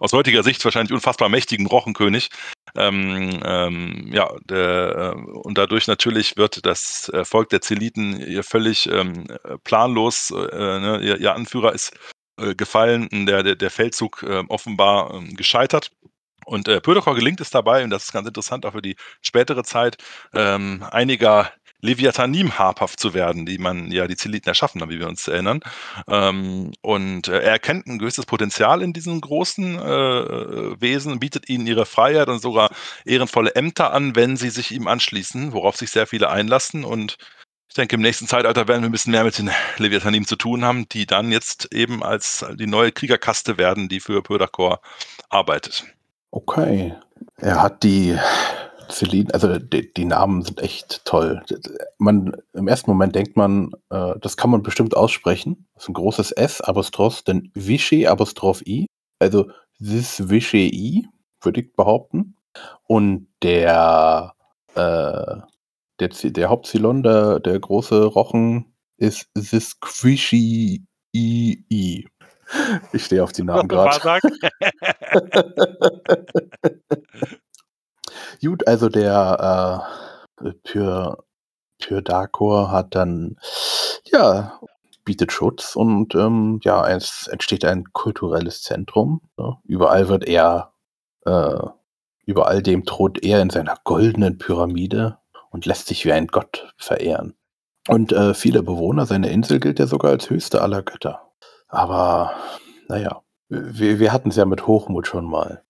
[0.00, 2.28] aus heutiger Sicht wahrscheinlich unfassbar mächtigen Rochenkönig.
[2.76, 8.86] Ähm, ähm, ja, der, äh, und dadurch natürlich wird das Volk der Zeliten ihr völlig
[8.90, 9.26] ähm,
[9.64, 11.92] planlos, äh, ne, ihr, ihr, Anführer ist
[12.36, 15.90] äh, gefallen, der, der, der Feldzug äh, offenbar ähm, gescheitert.
[16.44, 19.64] Und äh, Pödokor gelingt es dabei, und das ist ganz interessant auch für die spätere
[19.64, 19.96] Zeit,
[20.34, 21.50] ähm, einiger
[21.84, 25.60] Leviathanim habhaft zu werden, die man ja die Zeliten erschaffen haben, wie wir uns erinnern.
[26.08, 31.66] Ähm, und äh, er erkennt ein gewisses Potenzial in diesen großen äh, Wesen, bietet ihnen
[31.66, 32.70] ihre Freiheit und sogar
[33.04, 36.84] ehrenvolle Ämter an, wenn sie sich ihm anschließen, worauf sich sehr viele einlassen.
[36.84, 37.18] Und
[37.68, 40.64] ich denke, im nächsten Zeitalter werden wir ein bisschen mehr mit den Leviathanim zu tun
[40.64, 44.80] haben, die dann jetzt eben als die neue Kriegerkaste werden, die für Pödakor
[45.28, 45.84] arbeitet.
[46.34, 46.92] Okay.
[47.36, 48.18] Er hat die
[48.90, 51.40] Celine, also die, die, Namen sind echt toll.
[51.98, 55.68] Man, Im ersten Moment denkt man, äh, das kann man bestimmt aussprechen.
[55.74, 58.86] Das ist ein großes S, Apostroph, denn Vichy, Apostroph I.
[59.20, 61.08] Also this Vichy I,
[61.40, 62.36] würde ich behaupten.
[62.88, 64.34] Und der,
[64.74, 65.36] äh,
[66.00, 71.64] der, der Hauptzylon, der, große Rochen, ist this Quishy I.
[71.70, 72.08] I.
[72.92, 74.00] Ich stehe auf die Namen gerade.
[78.40, 79.86] Gut, also der
[80.42, 83.36] äh, Pyr Darkor hat dann,
[84.10, 84.60] ja,
[85.04, 89.20] bietet Schutz und ähm, ja, es entsteht ein kulturelles Zentrum.
[89.38, 89.58] Ja.
[89.64, 90.72] Überall wird er,
[91.26, 91.60] äh,
[92.24, 95.18] überall dem droht er in seiner goldenen Pyramide
[95.50, 97.34] und lässt sich wie ein Gott verehren.
[97.88, 101.23] Und äh, viele Bewohner seiner Insel gilt er sogar als höchste aller Götter.
[101.74, 102.32] Aber
[102.88, 105.62] naja, wir, wir hatten es ja mit Hochmut schon mal.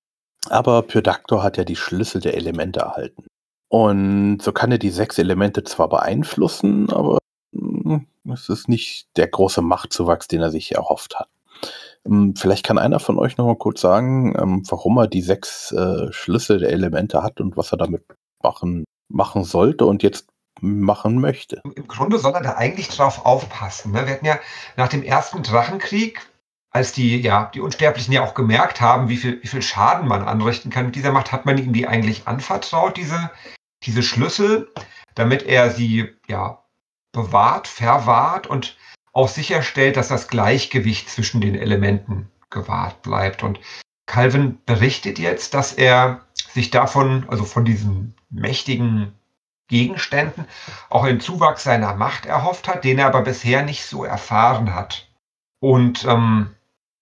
[0.51, 3.25] Aber Pyrdaktor hat ja die Schlüssel der Elemente erhalten.
[3.69, 7.19] Und so kann er die sechs Elemente zwar beeinflussen, aber
[7.53, 11.29] hm, es ist nicht der große Machtzuwachs, den er sich erhofft hat.
[12.07, 15.73] Hm, vielleicht kann einer von euch noch mal kurz sagen, ähm, warum er die sechs
[15.73, 18.05] äh, Schlüssel der Elemente hat und was er damit
[18.43, 20.29] machen, machen sollte und jetzt
[20.61, 21.61] machen möchte.
[21.75, 23.93] Im Grunde soll er da eigentlich drauf aufpassen.
[23.93, 24.07] Ne?
[24.07, 24.39] Wir hatten ja
[24.77, 26.21] nach dem ersten Drachenkrieg
[26.71, 30.23] als die, ja, die Unsterblichen ja auch gemerkt haben, wie viel, wie viel Schaden man
[30.23, 33.31] anrichten kann mit dieser Macht, hat man ihm die eigentlich anvertraut, diese,
[33.85, 34.73] diese Schlüssel,
[35.15, 36.65] damit er sie, ja,
[37.13, 38.77] bewahrt, verwahrt und
[39.13, 43.45] auch sicherstellt, dass das Gleichgewicht zwischen den Elementen gewahrt bleibt.
[43.45, 43.61] Und
[44.07, 49.15] Calvin berichtet jetzt, dass er sich davon, also von diesen mächtigen
[49.69, 50.47] Gegenständen,
[50.91, 55.09] auch einen Zuwachs seiner Macht erhofft hat, den er aber bisher nicht so erfahren hat.
[55.61, 56.55] Und ähm,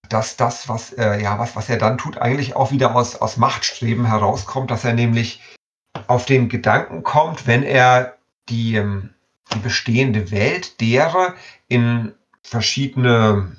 [0.08, 3.36] dass das, was, äh, ja, was, was er dann tut, eigentlich auch wieder aus, aus
[3.36, 5.40] Machtstreben herauskommt, dass er nämlich
[6.06, 9.14] auf den Gedanken kommt, wenn er die, ähm,
[9.52, 11.34] die bestehende Welt derer
[11.68, 13.56] in verschiedene,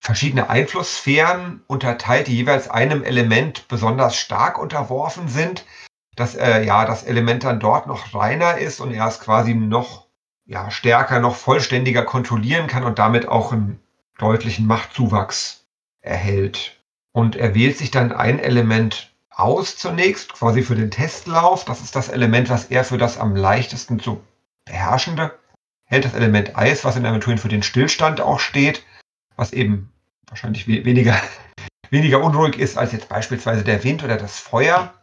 [0.00, 5.64] verschiedene Einflusssphären unterteilt, die jeweils einem Element besonders stark unterworfen sind,
[6.16, 10.06] dass äh, ja das Element dann dort noch reiner ist und er es quasi noch
[10.46, 13.80] ja, stärker, noch vollständiger kontrollieren kann und damit auch einen
[14.18, 15.66] deutlichen Machtzuwachs
[16.00, 16.80] erhält.
[17.12, 21.64] Und er wählt sich dann ein Element aus zunächst, quasi für den Testlauf.
[21.64, 24.22] Das ist das Element, was er für das am leichtesten zu
[24.64, 25.38] beherrschende
[25.84, 26.04] hält.
[26.04, 28.82] Das Element Eis, was in Aventurien für den Stillstand auch steht,
[29.36, 29.92] was eben
[30.28, 31.16] wahrscheinlich we weniger,
[31.90, 34.94] weniger unruhig ist als jetzt beispielsweise der Wind oder das Feuer.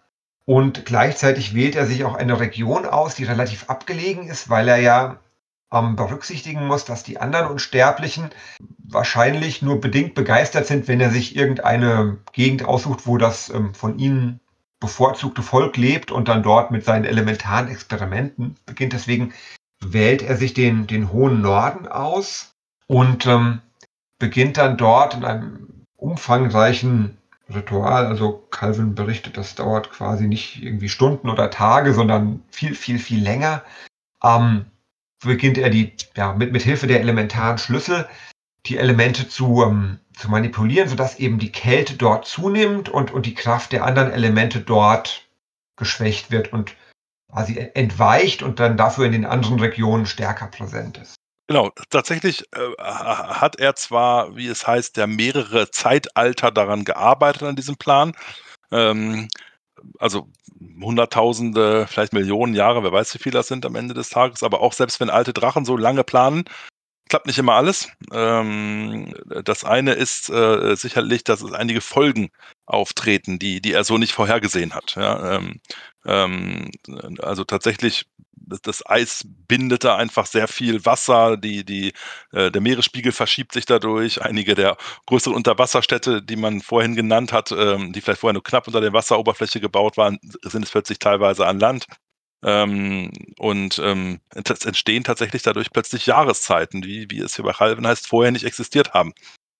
[0.45, 4.77] Und gleichzeitig wählt er sich auch eine Region aus, die relativ abgelegen ist, weil er
[4.77, 5.19] ja
[5.71, 8.29] ähm, berücksichtigen muss, dass die anderen Unsterblichen
[8.77, 13.97] wahrscheinlich nur bedingt begeistert sind, wenn er sich irgendeine Gegend aussucht, wo das ähm, von
[13.99, 14.39] ihnen
[14.79, 18.91] bevorzugte Volk lebt und dann dort mit seinen elementaren Experimenten beginnt.
[18.91, 19.33] Deswegen
[19.79, 22.53] wählt er sich den, den hohen Norden aus
[22.87, 23.61] und ähm,
[24.19, 27.17] beginnt dann dort in einem umfangreichen
[27.49, 28.05] Ritual.
[28.05, 33.21] Also Calvin berichtet, das dauert quasi nicht irgendwie Stunden oder Tage, sondern viel, viel, viel
[33.21, 33.63] länger.
[34.23, 34.65] Ähm,
[35.23, 38.07] beginnt er die, ja, mit, mit Hilfe der elementaren Schlüssel
[38.65, 43.33] die Elemente zu, ähm, zu manipulieren, sodass eben die Kälte dort zunimmt und, und die
[43.33, 45.27] Kraft der anderen Elemente dort
[45.75, 46.75] geschwächt wird und
[47.31, 51.15] quasi entweicht und dann dafür in den anderen Regionen stärker präsent ist.
[51.47, 57.55] Genau, tatsächlich äh, hat er zwar, wie es heißt, ja mehrere Zeitalter daran gearbeitet an
[57.57, 58.13] diesem Plan.
[58.71, 59.27] Ähm,
[59.99, 60.29] also
[60.81, 64.61] Hunderttausende, vielleicht Millionen Jahre, wer weiß, wie viele das sind am Ende des Tages, aber
[64.61, 66.45] auch selbst wenn alte Drachen so lange planen,
[67.09, 67.89] klappt nicht immer alles.
[68.13, 72.29] Ähm, das eine ist äh, sicherlich, dass es einige Folgen
[72.65, 74.95] auftreten, die, die er so nicht vorhergesehen hat.
[74.95, 75.61] Ja, ähm,
[76.05, 76.71] ähm,
[77.19, 78.05] also tatsächlich,
[78.43, 81.93] das Eis bindet da einfach sehr viel Wasser, die, die,
[82.31, 84.21] äh, der Meeresspiegel verschiebt sich dadurch.
[84.21, 84.77] Einige der
[85.07, 88.93] größeren Unterwasserstädte, die man vorhin genannt hat, ähm, die vielleicht vorher nur knapp unter der
[88.93, 91.87] Wasseroberfläche gebaut waren, sind es plötzlich teilweise an Land.
[92.43, 97.87] Ähm, und ähm, es entstehen tatsächlich dadurch plötzlich Jahreszeiten, wie, wie es hier bei Halven
[97.87, 99.13] heißt, vorher nicht existiert haben.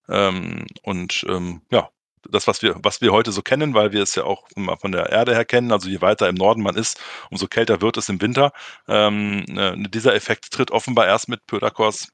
[0.10, 1.90] Ähm, und ähm, ja,
[2.30, 4.48] das, was wir, was wir heute so kennen, weil wir es ja auch
[4.80, 7.98] von der Erde her kennen, also je weiter im Norden man ist, umso kälter wird
[7.98, 8.52] es im Winter.
[8.88, 12.10] Ähm, äh, dieser Effekt tritt offenbar erst mit Pödakors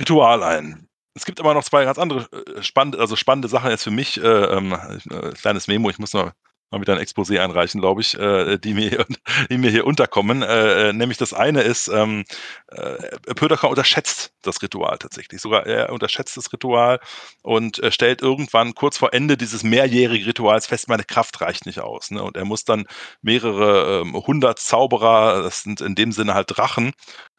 [0.00, 0.88] Ritual ein.
[1.14, 4.20] Es gibt aber noch zwei ganz andere äh, spannende, also spannende Sachen jetzt für mich.
[4.20, 6.32] Äh, ähm, äh, kleines Memo, ich muss noch
[6.74, 9.06] mal wieder ein Exposé einreichen, glaube ich, äh, die, mir,
[9.50, 10.42] die mir hier unterkommen.
[10.42, 12.24] Äh, äh, nämlich das eine ist, ähm,
[12.68, 15.40] äh, Pöderker unterschätzt das Ritual tatsächlich.
[15.40, 17.00] Sogar er unterschätzt das Ritual
[17.42, 21.80] und äh, stellt irgendwann kurz vor Ende dieses mehrjährigen Rituals fest, meine Kraft reicht nicht
[21.80, 22.10] aus.
[22.10, 22.22] Ne?
[22.22, 22.86] Und er muss dann
[23.22, 26.92] mehrere ähm, hundert Zauberer, das sind in dem Sinne halt Drachen,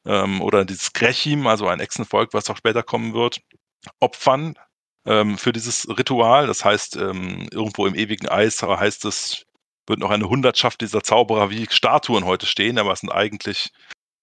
[0.06, 3.41] ähm, oder dieses Grechim, also ein Echsenvolk, was auch später kommen wird,
[4.00, 4.56] opfern,
[5.05, 6.47] ähm, für dieses Ritual.
[6.47, 9.45] Das heißt, ähm, irgendwo im ewigen Eis heißt es,
[9.87, 13.71] wird noch eine Hundertschaft dieser Zauberer wie Statuen heute stehen, aber es sind eigentlich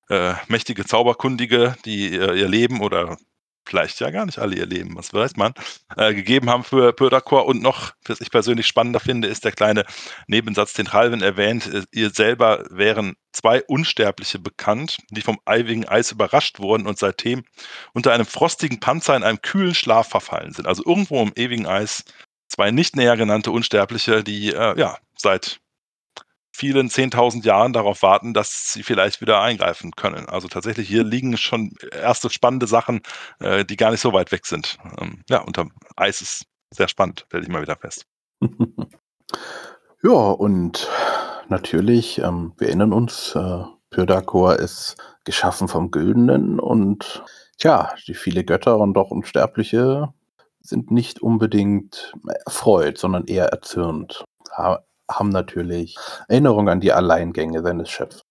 [0.08, 3.16] äh, mächtige Zauberkundige, die äh, ihr Leben oder
[3.64, 5.55] vielleicht ja gar nicht alle ihr Leben, was weiß man,
[5.96, 7.46] äh, gegeben haben für Pödakor.
[7.46, 9.85] Und noch, was ich persönlich spannender finde, ist der kleine
[10.27, 11.72] Nebensatz, den Halvin erwähnt.
[11.72, 17.44] Äh, ihr selber wären zwei Unsterbliche bekannt, die vom ewigen Eis überrascht wurden und seitdem
[17.92, 20.66] unter einem frostigen Panzer in einem kühlen Schlaf verfallen sind.
[20.66, 22.05] Also irgendwo im ewigen Eis
[22.48, 25.62] zwei nicht näher genannte Unsterbliche, die äh, ja seit
[26.52, 30.28] vielen 10.000 Jahren darauf warten, dass sie vielleicht wieder eingreifen können.
[30.28, 33.00] Also tatsächlich hier liegen schon erste spannende Sachen,
[33.40, 34.78] äh, die gar nicht so weit weg sind.
[35.00, 38.06] Ähm, ja, unter Eis ist sehr spannend, stelle ich mal wieder fest.
[40.02, 40.88] ja, und
[41.48, 47.22] natürlich, ähm, wir erinnern uns, äh, Pyrdakor ist geschaffen vom Güldenen und
[47.58, 50.12] tja, die viele Götter und doch Unsterbliche
[50.60, 52.14] sind nicht unbedingt
[52.46, 54.24] erfreut, sondern eher erzürnt
[55.10, 55.96] haben natürlich
[56.28, 58.22] Erinnerungen an die Alleingänge seines Chefs.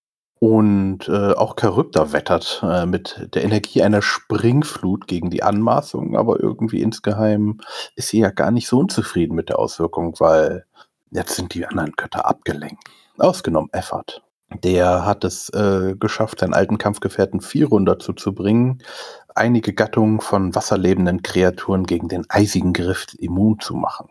[0.44, 6.40] Und äh, auch Charybda wettert äh, mit der Energie einer Springflut gegen die Anmaßung, aber
[6.40, 7.60] irgendwie insgeheim
[7.96, 10.66] ist sie ja gar nicht so unzufrieden mit der Auswirkung, weil
[11.12, 12.84] jetzt sind die anderen Götter abgelenkt.
[13.20, 14.24] Ausgenommen Effert.
[14.64, 18.80] Der hat es äh, geschafft, seinen alten Kampfgefährten Firun dazu zu bringen,
[19.36, 24.10] einige Gattungen von wasserlebenden Kreaturen gegen den eisigen Griff immun zu machen.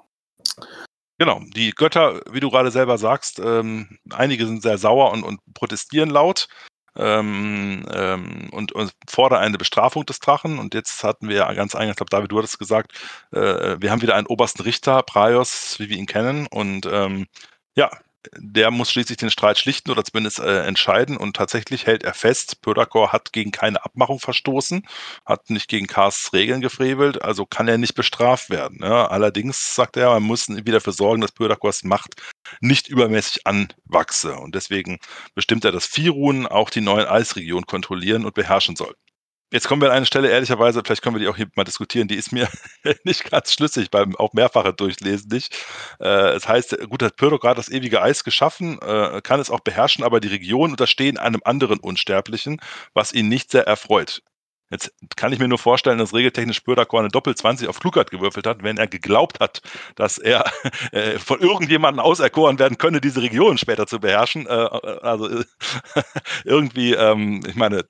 [1.21, 5.39] Genau, die Götter, wie du gerade selber sagst, ähm, einige sind sehr sauer und, und
[5.53, 6.49] protestieren laut
[6.97, 10.59] ähm, ähm, und, und, fordern eine Bestrafung des Drachen.
[10.59, 12.93] Und jetzt hatten wir ja ganz eingangs, ich glaube, David, du hattest gesagt,
[13.33, 16.47] äh, wir haben wieder einen obersten Richter, Praios, wie wir ihn kennen.
[16.47, 17.27] Und ähm,
[17.77, 17.91] ja,
[18.37, 22.61] der muss schließlich den Streit schlichten oder zumindest äh, entscheiden und tatsächlich hält er fest,
[22.63, 24.87] Pödakor hat gegen keine Abmachung verstoßen,
[25.25, 28.81] hat nicht gegen Kars Regeln gefrevelt, also kann er nicht bestraft werden.
[28.83, 29.07] Ja.
[29.09, 32.15] Allerdings sagt er, man muss wieder dafür sorgen, dass Pödakors Macht
[32.61, 34.99] nicht übermäßig anwachse und deswegen
[35.35, 38.95] bestimmt er, dass Firun auch die neuen Eisregionen kontrollieren und beherrschen soll.
[39.53, 42.07] Jetzt kommen wir an eine Stelle, ehrlicherweise, vielleicht können wir die auch hier mal diskutieren,
[42.07, 42.49] die ist mir
[43.05, 45.57] nicht ganz schlüssig beim auch mehrfache Durchlesen nicht.
[45.99, 49.61] Äh, es heißt, gut, hat Pyrrho gerade das ewige Eis geschaffen, äh, kann es auch
[49.61, 52.61] beherrschen, aber die Regionen unterstehen einem anderen Unsterblichen,
[52.95, 54.23] was ihn nicht sehr erfreut.
[54.71, 58.63] Jetzt kann ich mir nur vorstellen, dass regeltechnisch Pöderkorn eine Doppel-20 auf Klugheit gewürfelt hat,
[58.63, 59.63] wenn er geglaubt hat,
[59.97, 60.45] dass er
[60.93, 64.47] äh, von irgendjemandem auserkoren werden könne, diese Region später zu beherrschen.
[64.47, 65.45] Äh, also äh,
[66.45, 67.85] irgendwie, ähm, ich meine,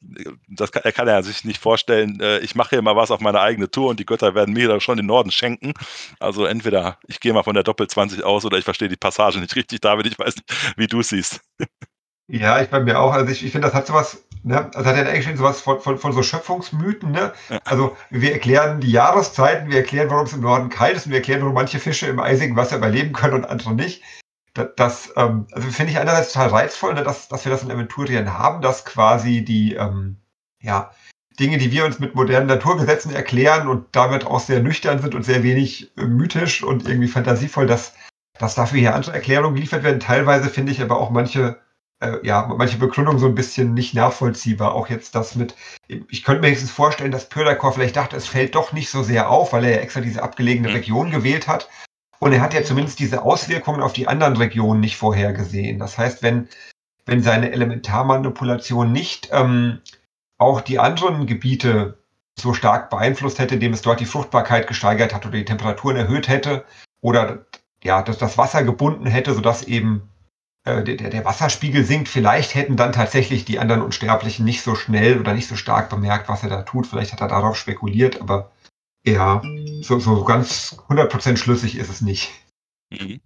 [0.48, 3.20] das kann, er kann ja sich nicht vorstellen, äh, ich mache hier mal was auf
[3.20, 5.74] meine eigene Tour und die Götter werden mir da schon den Norden schenken.
[6.18, 9.54] Also entweder ich gehe mal von der Doppel-20 aus oder ich verstehe die Passage nicht
[9.54, 10.06] richtig, David.
[10.06, 11.40] Ich weiß nicht, wie du siehst.
[12.28, 13.12] Ja, ich bei mir auch.
[13.12, 15.80] Also ich, ich finde, das hat sowas, ne, also hat ja eigentlich schon sowas von,
[15.80, 17.32] von, von so Schöpfungsmythen, ne?
[17.64, 21.18] Also wir erklären die Jahreszeiten, wir erklären, warum es im Norden kalt ist und wir
[21.18, 24.02] erklären, warum manche Fische im eisigen Wasser überleben können und andere nicht.
[24.54, 27.70] Das, das ähm, also finde ich einerseits total reizvoll, ne, dass, dass wir das in
[27.70, 30.16] Aventurien haben, dass quasi die, ähm,
[30.60, 30.90] ja,
[31.38, 35.24] Dinge, die wir uns mit modernen Naturgesetzen erklären und damit auch sehr nüchtern sind und
[35.24, 37.94] sehr wenig äh, mythisch und irgendwie fantasievoll, dass,
[38.38, 40.00] dass dafür hier andere Erklärungen geliefert werden.
[40.00, 41.58] Teilweise finde ich aber auch manche
[42.00, 44.74] äh, ja, manche Begründungen so ein bisschen nicht nachvollziehbar.
[44.74, 45.54] Auch jetzt das mit,
[45.86, 49.30] ich könnte mir höchstens vorstellen, dass Pöderkor vielleicht dachte, es fällt doch nicht so sehr
[49.30, 50.74] auf, weil er ja extra diese abgelegene mhm.
[50.74, 51.68] Region gewählt hat.
[52.18, 55.78] Und er hat ja zumindest diese Auswirkungen auf die anderen Regionen nicht vorhergesehen.
[55.78, 56.48] Das heißt, wenn,
[57.06, 59.80] wenn seine Elementarmanipulation nicht ähm,
[60.38, 61.98] auch die anderen Gebiete
[62.38, 66.28] so stark beeinflusst hätte, indem es dort die Fruchtbarkeit gesteigert hat oder die Temperaturen erhöht
[66.28, 66.64] hätte
[67.00, 67.46] oder
[67.82, 70.09] ja, dass das Wasser gebunden hätte, sodass eben
[70.64, 72.08] der, der Wasserspiegel sinkt.
[72.08, 76.28] Vielleicht hätten dann tatsächlich die anderen Unsterblichen nicht so schnell oder nicht so stark bemerkt,
[76.28, 76.86] was er da tut.
[76.86, 78.50] Vielleicht hat er darauf spekuliert, aber
[79.04, 79.42] ja,
[79.80, 82.30] so, so ganz 100% schlüssig ist es nicht.
[82.90, 83.20] Mhm.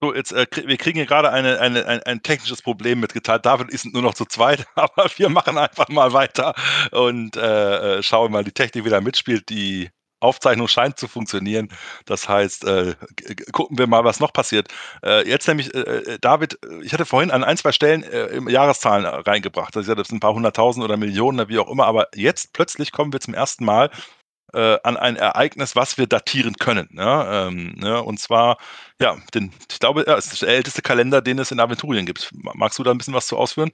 [0.00, 3.46] So, jetzt, äh, wir kriegen hier gerade eine, eine, ein, ein, technisches Problem mitgeteilt.
[3.46, 6.54] David ist nur noch zu zweit, aber wir machen einfach mal weiter
[6.90, 9.48] und äh, äh schauen mal, die Technik wieder mitspielt.
[9.48, 9.90] Die
[10.22, 11.68] Aufzeichnung scheint zu funktionieren.
[12.06, 12.94] Das heißt, äh,
[13.52, 14.68] gucken wir mal, was noch passiert.
[15.04, 19.04] Äh, jetzt nämlich, äh, äh David, ich hatte vorhin an ein, zwei Stellen äh, Jahreszahlen
[19.04, 19.74] reingebracht.
[19.76, 21.86] Das sind ein paar hunderttausend oder Millionen, wie auch immer.
[21.86, 23.90] Aber jetzt plötzlich kommen wir zum ersten Mal
[24.54, 26.88] äh, an ein Ereignis, was wir datieren können.
[26.92, 27.46] Ja?
[27.46, 28.02] Ähm, ne?
[28.02, 28.58] und zwar,
[29.00, 32.30] ja, den, ich glaube, ja, es ist der älteste Kalender, den es in Aventurien gibt.
[32.32, 33.70] Magst du da ein bisschen was zu ausführen?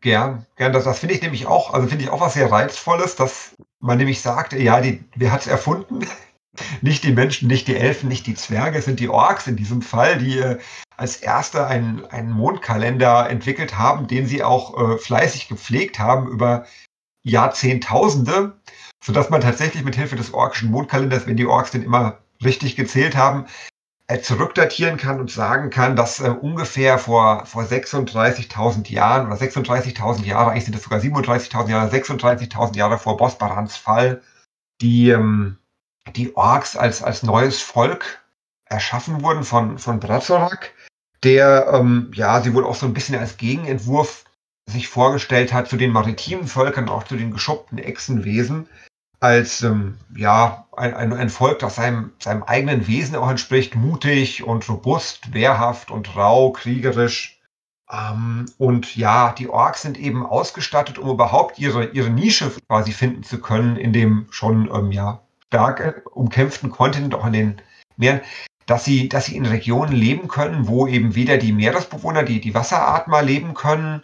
[0.00, 0.72] Gern, gern.
[0.72, 3.54] Das, das finde ich nämlich auch, also finde ich auch was sehr Reizvolles, dass
[3.86, 6.06] man nämlich sagt, ja, die, wer hat es erfunden?
[6.82, 9.82] nicht die Menschen, nicht die Elfen, nicht die Zwerge, es sind die Orks in diesem
[9.82, 10.58] Fall, die äh,
[10.96, 16.66] als erste einen, einen Mondkalender entwickelt haben, den sie auch äh, fleißig gepflegt haben über
[17.22, 18.58] Jahrzehntausende,
[19.04, 23.16] sodass man tatsächlich mit Hilfe des orkischen Mondkalenders, wenn die Orks den immer richtig gezählt
[23.16, 23.46] haben,
[24.22, 30.50] zurückdatieren kann und sagen kann, dass äh, ungefähr vor, vor 36.000 Jahren oder 36.000 Jahre,
[30.50, 34.22] eigentlich sind es sogar 37.000 Jahre, 36.000 Jahre vor Bosbarans Fall,
[34.80, 35.58] die, ähm,
[36.14, 38.24] die Orks als, als neues Volk
[38.66, 40.72] erschaffen wurden von, von Brazorak,
[41.24, 44.24] der, ähm, ja, sie wohl auch so ein bisschen als Gegenentwurf
[44.68, 48.68] sich vorgestellt hat zu den maritimen Völkern, auch zu den geschuppten Echsenwesen,
[49.20, 54.44] als ähm, ja, ein, ein, ein Volk, das seinem, seinem eigenen Wesen auch entspricht, mutig
[54.44, 57.40] und robust, wehrhaft und rau, kriegerisch.
[57.90, 63.22] Ähm, und ja, die Orks sind eben ausgestattet, um überhaupt ihre, ihre Nische quasi finden
[63.22, 67.62] zu können in dem schon ähm, ja, stark äh, umkämpften Kontinent, auch in den
[67.96, 68.20] Meeren,
[68.66, 72.54] dass sie, dass sie in Regionen leben können, wo eben weder die Meeresbewohner, die, die
[72.54, 74.02] Wasseratmer leben können,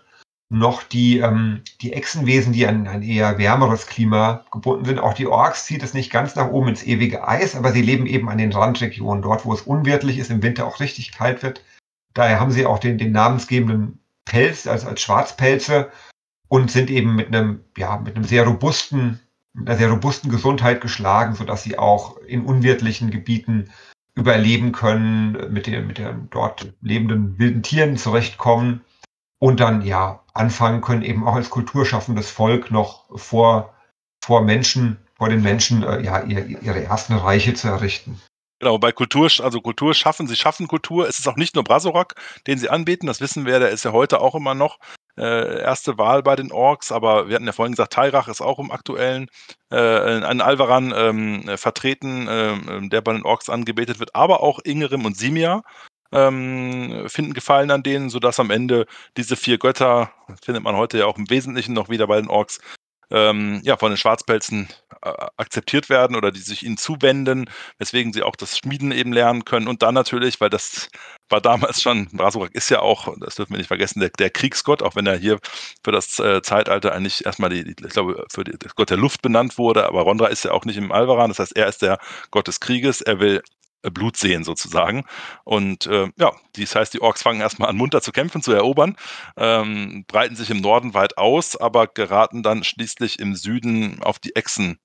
[0.53, 4.99] noch die, ähm, die Echsenwesen, die an ein eher wärmeres Klima gebunden sind.
[4.99, 8.05] Auch die Orks zieht es nicht ganz nach oben ins ewige Eis, aber sie leben
[8.05, 11.65] eben an den Randregionen, dort, wo es unwirtlich ist, im Winter auch richtig kalt wird.
[12.13, 15.91] Daher haben sie auch den, den namensgebenden Pelz, also als Schwarzpelze
[16.49, 19.21] und sind eben mit einem, ja, mit einem sehr robusten,
[19.55, 23.71] mit einer sehr robusten Gesundheit geschlagen, sodass sie auch in unwirtlichen Gebieten
[24.15, 28.83] überleben können, mit den, mit den dort lebenden wilden Tieren zurechtkommen
[29.39, 33.75] und dann ja anfangen können, eben auch als kulturschaffendes Volk noch vor,
[34.25, 38.21] vor Menschen, vor den Menschen äh, ja ihr, ihre ersten Reiche zu errichten.
[38.63, 41.09] Genau, bei Kultur, also Kultur schaffen, sie schaffen Kultur.
[41.09, 42.15] Es ist auch nicht nur Brasorak,
[42.47, 44.79] den sie anbieten, das wissen wir, der ist ja heute auch immer noch
[45.19, 48.61] äh, erste Wahl bei den Orks, aber wir hatten ja vorhin gesagt, Tairach ist auch
[48.61, 49.29] im aktuellen
[49.71, 55.05] äh, ein Alvaran ähm, vertreten, äh, der bei den Orks angebetet wird, aber auch Ingerim
[55.05, 55.63] und Simia
[56.13, 58.87] ähm, finden Gefallen an denen, sodass am Ende
[59.17, 62.61] diese vier Götter, findet man heute ja auch im Wesentlichen noch wieder bei den Orks,
[63.13, 64.69] ähm, ja, von den Schwarzpelzen
[65.03, 69.45] äh, akzeptiert werden oder die sich ihnen zuwenden, weswegen sie auch das Schmieden eben lernen
[69.45, 69.69] können.
[69.69, 70.89] Und dann natürlich, weil das
[71.29, 74.83] war damals schon, Brasurak ist ja auch, das dürfen wir nicht vergessen, der, der Kriegsgott,
[74.83, 75.39] auch wenn er hier
[75.85, 79.21] für das äh, Zeitalter eigentlich erstmal, die, die, ich glaube, für die, Gott der Luft
[79.21, 81.99] benannt wurde, aber Rondra ist ja auch nicht im Alvaran, das heißt, er ist der
[82.31, 83.43] Gott des Krieges, er will
[83.91, 85.05] Blut sehen sozusagen.
[85.45, 88.97] Und äh, ja, das heißt, die Orks fangen erstmal an, munter zu kämpfen, zu erobern,
[89.37, 94.37] ähm, breiten sich im Norden weit aus, aber geraten dann schließlich im Süden auf die
[94.37, 94.79] Echsen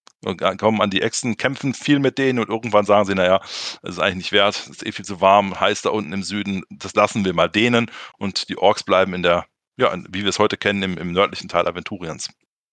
[0.58, 3.40] kommen an die Echsen, kämpfen viel mit denen und irgendwann sagen sie, naja,
[3.82, 6.24] das ist eigentlich nicht wert, es ist eh viel zu warm, heiß da unten im
[6.24, 9.46] Süden, das lassen wir mal denen und die Orks bleiben in der,
[9.78, 12.30] ja, wie wir es heute kennen, im, im nördlichen Teil Aventuriens.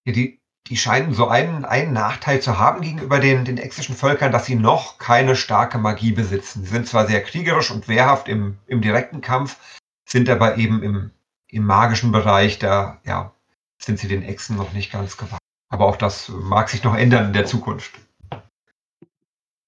[0.06, 4.32] Ja, die, die scheinen so einen, einen Nachteil zu haben gegenüber den, den exischen Völkern,
[4.32, 6.64] dass sie noch keine starke Magie besitzen.
[6.64, 9.58] Sie sind zwar sehr kriegerisch und wehrhaft im, im direkten Kampf,
[10.06, 11.10] sind aber eben im,
[11.48, 13.32] im magischen Bereich, da ja,
[13.78, 15.38] sind sie den Echsen noch nicht ganz gewachsen.
[15.68, 17.92] Aber auch das mag sich noch ändern in der Zukunft.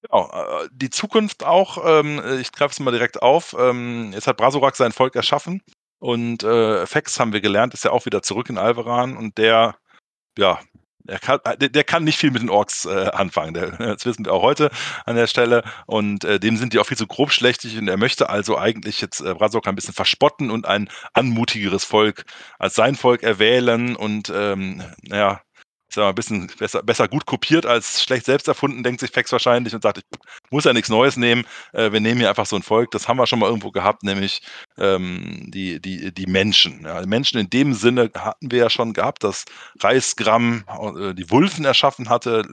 [0.03, 0.30] Genau,
[0.70, 3.55] die Zukunft auch, ähm, ich greife es mal direkt auf.
[3.59, 5.62] Ähm, jetzt hat Brasorak sein Volk erschaffen
[5.99, 9.76] und äh, Fex haben wir gelernt, ist ja auch wieder zurück in Alvaran und der
[10.38, 10.61] ja,
[11.07, 13.54] der kann, äh, der, kann nicht viel mit den Orks äh, anfangen.
[13.54, 14.70] Der, das wissen wir auch heute
[15.04, 15.62] an der Stelle.
[15.86, 17.78] Und äh, dem sind die auch viel zu grobschlächtig.
[17.78, 22.24] Und er möchte also eigentlich jetzt äh, Brasok ein bisschen verspotten und ein anmutigeres Volk
[22.59, 23.96] als sein Volk erwählen.
[23.96, 25.40] Und ähm, naja,
[25.89, 29.32] sag mal, ein bisschen besser, besser gut kopiert als schlecht selbst erfunden, denkt sich Fex
[29.32, 31.45] wahrscheinlich und sagt, ich muss ja nichts Neues nehmen.
[31.72, 34.03] Äh, wir nehmen hier einfach so ein Volk, das haben wir schon mal irgendwo gehabt,
[34.03, 34.43] nämlich
[34.78, 36.82] ähm, die, die, die Menschen.
[36.84, 39.45] Ja, Menschen in dem Sinne hatten wir ja schon gehabt, dass
[39.80, 40.64] Reichsgramm
[40.99, 42.45] äh, die Wulfen erschaffen hatte,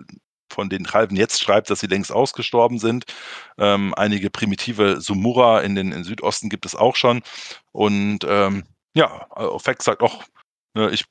[0.49, 3.05] von denen Calvin jetzt schreibt, dass sie längst ausgestorben sind.
[3.57, 7.23] Ähm, einige primitive Sumura in den in Südosten gibt es auch schon.
[7.71, 8.63] Und ähm,
[8.93, 9.27] ja,
[9.59, 10.23] Fex sagt auch,
[10.75, 11.05] ich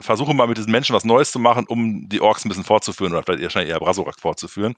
[0.00, 3.12] versuche mal mit diesen Menschen was Neues zu machen, um die Orks ein bisschen fortzuführen
[3.12, 4.76] oder vielleicht wahrscheinlich eher Brasorak fortzuführen.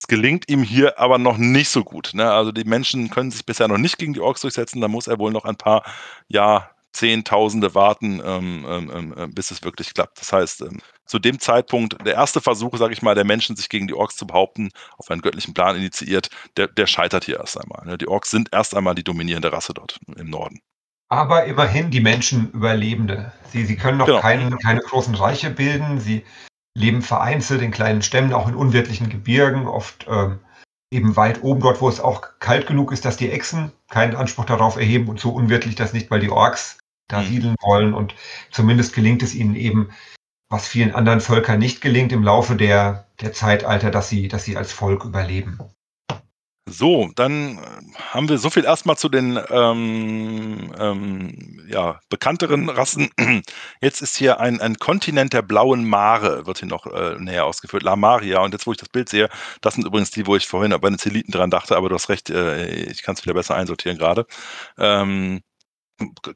[0.00, 2.12] Es gelingt ihm hier aber noch nicht so gut.
[2.14, 2.30] Ne?
[2.30, 4.80] Also die Menschen können sich bisher noch nicht gegen die Orks durchsetzen.
[4.80, 5.84] Da muss er wohl noch ein paar
[6.28, 10.18] ja, Zehntausende warten, ähm, ähm, ähm, ähm bis es wirklich klappt.
[10.20, 13.68] Das heißt, ähm, zu dem Zeitpunkt, der erste Versuch, sage ich mal, der Menschen, sich
[13.68, 17.60] gegen die Orks zu behaupten, auf einen göttlichen Plan initiiert, der, der scheitert hier erst
[17.60, 17.84] einmal.
[17.86, 17.98] Ne?
[17.98, 20.60] Die Orks sind erst einmal die dominierende Rasse dort im Norden.
[21.10, 23.32] Aber immerhin die Menschen Überlebende.
[23.50, 24.20] Sie, sie können noch genau.
[24.20, 25.98] kein, keine großen Reiche bilden.
[25.98, 26.24] Sie
[26.74, 30.38] leben vereinzelt in kleinen Stämmen, auch in unwirtlichen Gebirgen, oft ähm,
[30.92, 34.44] eben weit oben dort, wo es auch kalt genug ist, dass die Echsen keinen Anspruch
[34.44, 37.26] darauf erheben und so unwirtlich das nicht, weil die Orks da mhm.
[37.26, 37.92] siedeln wollen.
[37.92, 38.14] Und
[38.52, 39.90] zumindest gelingt es ihnen eben,
[40.48, 44.56] was vielen anderen Völkern nicht gelingt im Laufe der, der Zeitalter, dass sie, dass sie
[44.56, 45.58] als Volk überleben.
[46.68, 47.60] So, dann äh,
[48.12, 53.10] haben wir so viel erstmal zu den ähm, ähm, ja, bekannteren Rassen.
[53.80, 57.82] Jetzt ist hier ein, ein Kontinent der blauen Mare, wird hier noch äh, näher ausgeführt,
[57.82, 58.40] La Maria.
[58.40, 59.28] Und jetzt, wo ich das Bild sehe,
[59.62, 62.08] das sind übrigens die, wo ich vorhin bei den Zeliten dran dachte, aber du hast
[62.08, 64.26] recht, äh, ich kann es wieder besser einsortieren gerade.
[64.78, 65.40] Ähm,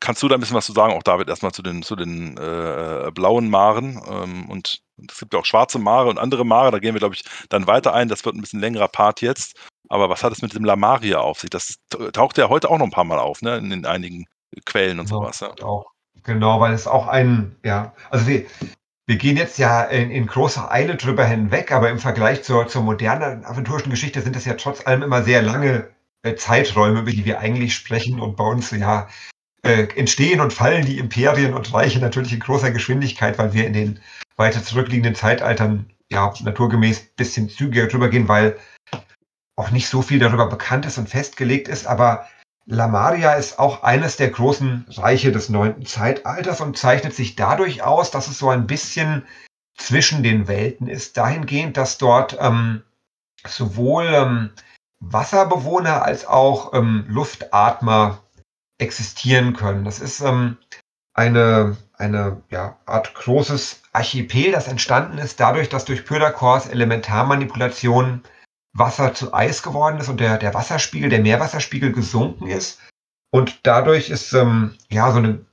[0.00, 2.36] Kannst du da ein bisschen was zu sagen, auch David, erstmal zu den, zu den
[2.36, 3.98] äh, blauen Maren?
[4.06, 7.14] Ähm, und es gibt ja auch schwarze Mare und andere Mare, da gehen wir, glaube
[7.14, 8.08] ich, dann weiter ein.
[8.08, 9.56] Das wird ein bisschen längerer Part jetzt.
[9.88, 11.50] Aber was hat es mit dem Lamaria auf sich?
[11.50, 11.76] Das
[12.12, 13.56] taucht ja heute auch noch ein paar Mal auf, ne?
[13.56, 14.26] In, in einigen
[14.64, 15.40] Quellen und genau, sowas.
[15.40, 15.52] Ja.
[15.64, 15.86] Auch.
[16.22, 18.46] Genau, weil es auch ein, ja, also wir,
[19.06, 22.82] wir gehen jetzt ja in, in, großer Eile drüber hinweg, aber im Vergleich zur, zur
[22.82, 25.88] modernen aventurischen Geschichte sind es ja trotz allem immer sehr lange
[26.22, 29.08] äh, Zeiträume, über die wir eigentlich sprechen und bei uns ja
[29.62, 33.74] äh, entstehen und fallen die Imperien und Reiche natürlich in großer Geschwindigkeit, weil wir in
[33.74, 34.00] den
[34.36, 38.56] weiter zurückliegenden Zeitaltern ja naturgemäß ein bisschen zügiger drüber gehen, weil
[39.56, 42.26] auch nicht so viel darüber bekannt ist und festgelegt ist, aber
[42.66, 48.10] Lamaria ist auch eines der großen Reiche des neunten Zeitalters und zeichnet sich dadurch aus,
[48.10, 49.26] dass es so ein bisschen
[49.76, 52.82] zwischen den Welten ist, dahingehend, dass dort ähm,
[53.46, 54.50] sowohl ähm,
[55.00, 58.20] Wasserbewohner als auch ähm, Luftatmer
[58.78, 59.84] existieren können.
[59.84, 60.56] Das ist ähm,
[61.12, 68.24] eine, eine ja, Art großes Archipel, das entstanden ist dadurch, dass durch Pyrdakors Elementarmanipulationen
[68.74, 72.80] Wasser zu Eis geworden ist und der, der Wasserspiegel, der Meerwasserspiegel gesunken ist.
[73.30, 75.46] Und dadurch ist ähm, ja so ein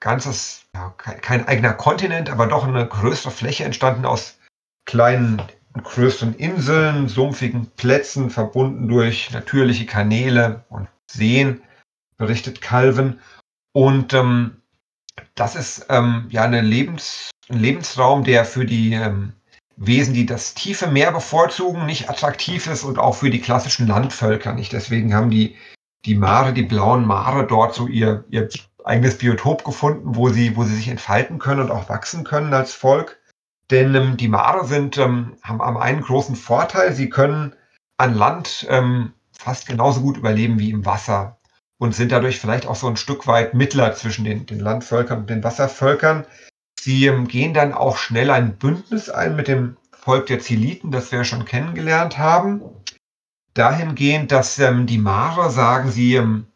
[0.00, 4.38] ganzes, ja, kein, eigener Kontinent, aber doch eine größere Fläche entstanden aus
[4.86, 5.42] kleinen,
[5.82, 11.62] größeren Inseln, sumpfigen Plätzen, verbunden durch natürliche Kanäle und Seen,
[12.16, 13.20] berichtet Calvin.
[13.72, 14.62] Und ähm,
[15.34, 19.32] das ist ähm, ja eine Lebens, ein Lebensraum, der für die ähm,
[19.80, 24.52] Wesen, die das tiefe Meer bevorzugen, nicht attraktiv ist und auch für die klassischen Landvölker
[24.52, 24.72] nicht.
[24.72, 25.56] Deswegen haben die,
[26.04, 28.48] die Mare, die blauen Mare dort so ihr, ihr
[28.84, 32.74] eigenes Biotop gefunden, wo sie, wo sie sich entfalten können und auch wachsen können als
[32.74, 33.20] Volk.
[33.70, 36.92] Denn ähm, die Mare sind, ähm, haben, haben einen großen Vorteil.
[36.92, 37.54] Sie können
[37.98, 41.38] an Land ähm, fast genauso gut überleben wie im Wasser
[41.78, 45.30] und sind dadurch vielleicht auch so ein Stück weit Mittler zwischen den, den Landvölkern und
[45.30, 46.26] den Wasservölkern.
[46.80, 51.10] Sie ähm, gehen dann auch schnell ein Bündnis ein mit dem Volk der Ziliten, das
[51.10, 52.62] wir schon kennengelernt haben.
[53.54, 56.46] Dahingehend, dass ähm, die Mare sagen, sie ähm,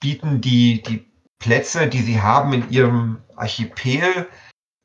[0.00, 1.04] bieten die, die
[1.38, 4.28] Plätze, die sie haben in ihrem Archipel,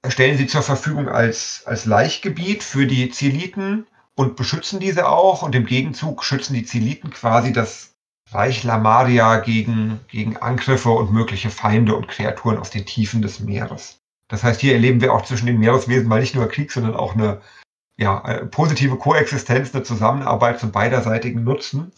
[0.07, 3.85] stellen sie zur Verfügung als, als Laichgebiet für die Ziliten
[4.15, 5.43] und beschützen diese auch.
[5.43, 7.93] Und im Gegenzug schützen die Ziliten quasi das
[8.31, 13.99] Reich Lamaria gegen, gegen Angriffe und mögliche Feinde und Kreaturen aus den Tiefen des Meeres.
[14.29, 17.15] Das heißt, hier erleben wir auch zwischen den Meereswesen mal nicht nur Krieg, sondern auch
[17.15, 17.41] eine
[17.99, 21.91] ja, eine positive Koexistenz, eine Zusammenarbeit zum beiderseitigen Nutzen.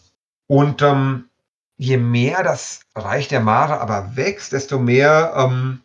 [0.48, 1.30] Und ähm,
[1.78, 5.82] je mehr das Reich der Mare aber wächst, desto mehr ähm,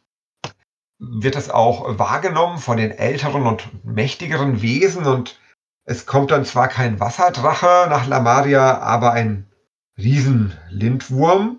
[0.99, 5.05] wird es auch wahrgenommen von den älteren und mächtigeren Wesen.
[5.05, 5.38] Und
[5.84, 9.47] es kommt dann zwar kein Wasserdrache nach Lamaria, aber ein
[9.99, 11.59] Riesenlindwurm,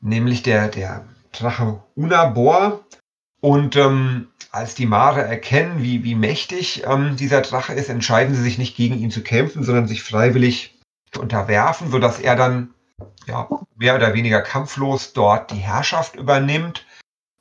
[0.00, 2.84] nämlich der, der Drache Unabor.
[3.40, 8.42] Und ähm, als die Mare erkennen, wie, wie mächtig ähm, dieser Drache ist, entscheiden sie
[8.42, 10.78] sich nicht gegen ihn zu kämpfen, sondern sich freiwillig
[11.12, 12.74] zu unterwerfen, sodass er dann
[13.26, 16.86] ja, mehr oder weniger kampflos dort die Herrschaft übernimmt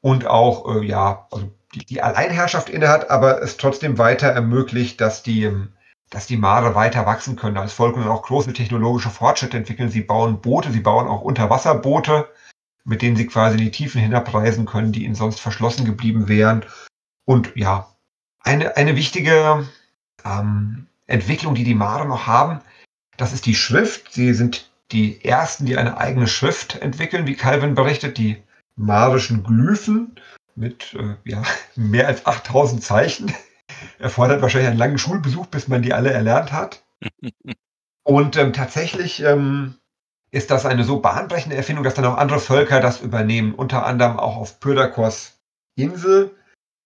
[0.02, 5.24] und auch äh, ja, also die, die Alleinherrschaft innehat, aber es trotzdem weiter ermöglicht, dass
[5.24, 5.72] die ähm,
[6.10, 9.90] dass die Mare weiter wachsen können als Volk und auch große technologische Fortschritte entwickeln.
[9.90, 12.30] Sie bauen Boote, sie bauen auch Unterwasserboote,
[12.86, 16.66] mit denen sie quasi in die Tiefen hinabreisen können, die ihnen sonst verschlossen geblieben wären.
[17.26, 17.88] Und ja,
[18.40, 19.68] eine, eine wichtige
[20.24, 22.62] ähm, Entwicklung, die die Mare noch haben,
[23.18, 24.14] das ist die Schrift.
[24.14, 28.42] Sie sind die ersten, die eine eigene Schrift entwickeln, wie Calvin berichtet, die
[28.76, 30.16] marischen Glyphen
[30.56, 31.44] mit äh, ja,
[31.76, 33.34] mehr als 8000 Zeichen
[34.00, 36.84] erfordert wahrscheinlich einen langen Schulbesuch, bis man die alle erlernt hat.
[38.04, 39.76] Und ähm, tatsächlich ähm,
[40.36, 43.56] ist das eine so bahnbrechende Erfindung, dass dann auch andere Völker das übernehmen.
[43.56, 45.40] Unter anderem auch auf Pyrdakos
[45.78, 46.36] Insel,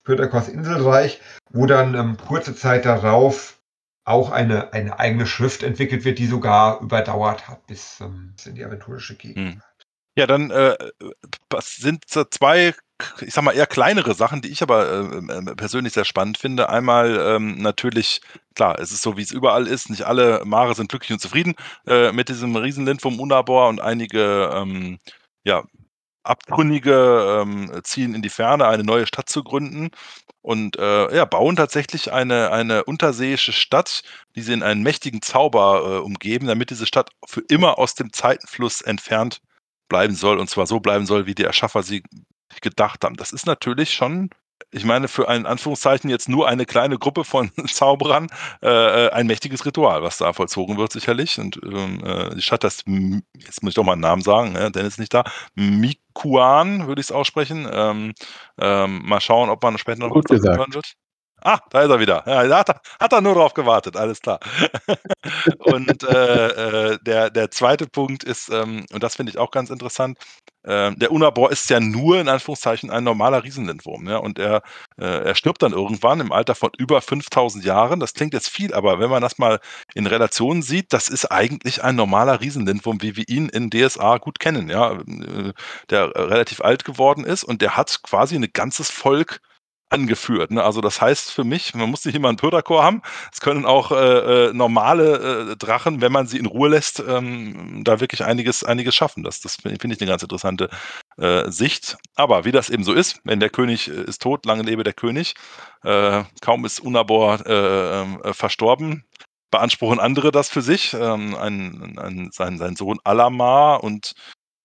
[0.04, 1.20] Pyrdakos Inselreich,
[1.50, 3.60] wo dann ähm, kurze Zeit darauf
[4.06, 8.54] auch eine, eine eigene Schrift entwickelt wird, die sogar überdauert hat bis, ähm, bis in
[8.54, 9.54] die aventurische Gegend.
[9.56, 9.62] Hm.
[10.16, 10.76] Ja, dann äh,
[11.60, 12.76] sind zwei
[13.22, 16.70] ich sag mal, eher kleinere Sachen, die ich aber äh, äh, persönlich sehr spannend finde.
[16.70, 18.22] Einmal ähm, natürlich,
[18.56, 19.90] klar, es ist so, wie es überall ist.
[19.90, 21.56] Nicht alle Mare sind glücklich und zufrieden
[21.88, 25.00] äh, mit diesem Riesenlind vom Unabor und einige, ähm,
[25.44, 25.64] ja,
[26.24, 29.90] Abtrünnige ähm, ziehen in die Ferne, eine neue Stadt zu gründen
[30.42, 34.04] und äh, ja, bauen tatsächlich eine, eine unterseeische Stadt,
[34.36, 38.14] die sie in einen mächtigen Zauber äh, umgeben, damit diese Stadt für immer aus dem
[38.14, 39.42] Zeitenfluss entfernt
[39.90, 42.04] bleiben soll und zwar so bleiben soll, wie die Erschaffer sie
[42.62, 43.16] gedacht haben.
[43.16, 44.30] Das ist natürlich schon,
[44.72, 48.28] ich meine, für ein Anführungszeichen jetzt nur eine kleine Gruppe von Zauberern
[48.62, 51.40] äh, äh, ein mächtiges Ritual, was da vollzogen wird, sicherlich.
[51.40, 54.72] Und ähm, äh, die Stadt, das, jetzt muss ich doch mal einen Namen sagen, ne?
[54.72, 55.24] Dennis ist nicht da,
[55.56, 57.68] Mikuan würde ich es aussprechen.
[57.72, 58.14] Ähm,
[58.60, 60.96] ähm, mal schauen, ob man später noch Gut was hören wird.
[61.42, 62.24] Ah, da ist er wieder.
[62.26, 64.40] Ja, hat, er, hat er nur darauf gewartet, alles klar.
[65.60, 69.70] und äh, äh, der, der zweite Punkt ist, ähm, und das finde ich auch ganz
[69.70, 70.18] interessant,
[70.64, 74.08] äh, der Unabor ist ja nur in Anführungszeichen ein normaler Riesenlindwurm.
[74.08, 74.18] Ja?
[74.18, 74.62] Und er,
[75.00, 78.00] äh, er stirbt dann irgendwann im Alter von über 5000 Jahren.
[78.00, 79.60] Das klingt jetzt viel, aber wenn man das mal
[79.94, 84.40] in Relation sieht, das ist eigentlich ein normaler Riesenlindwurm, wie wir ihn in DSA gut
[84.40, 84.70] kennen.
[84.70, 84.94] Ja?
[84.94, 85.54] Äh,
[85.90, 89.42] der relativ alt geworden ist und der hat quasi ein ganzes Volk
[89.90, 90.52] angeführt.
[90.52, 90.64] Ne?
[90.64, 93.02] Also das heißt für mich, man muss nicht immer einen Pöderchor haben.
[93.32, 93.96] Es können auch äh,
[94.50, 98.96] äh, normale äh, Drachen, wenn man sie in Ruhe lässt, ähm, da wirklich einiges, einiges
[98.96, 99.24] schaffen.
[99.24, 100.70] Das, das finde ich eine ganz interessante
[101.18, 101.98] äh, Sicht.
[102.16, 104.94] Aber wie das eben so ist, wenn der König äh, ist tot, lange lebe der
[104.94, 105.34] König.
[105.84, 109.06] Äh, kaum ist Unabor ähm, verstorben,
[109.52, 110.94] beanspruchen andere das für sich.
[110.94, 114.14] Ähm, ein, ein, sein, sein Sohn Alamar und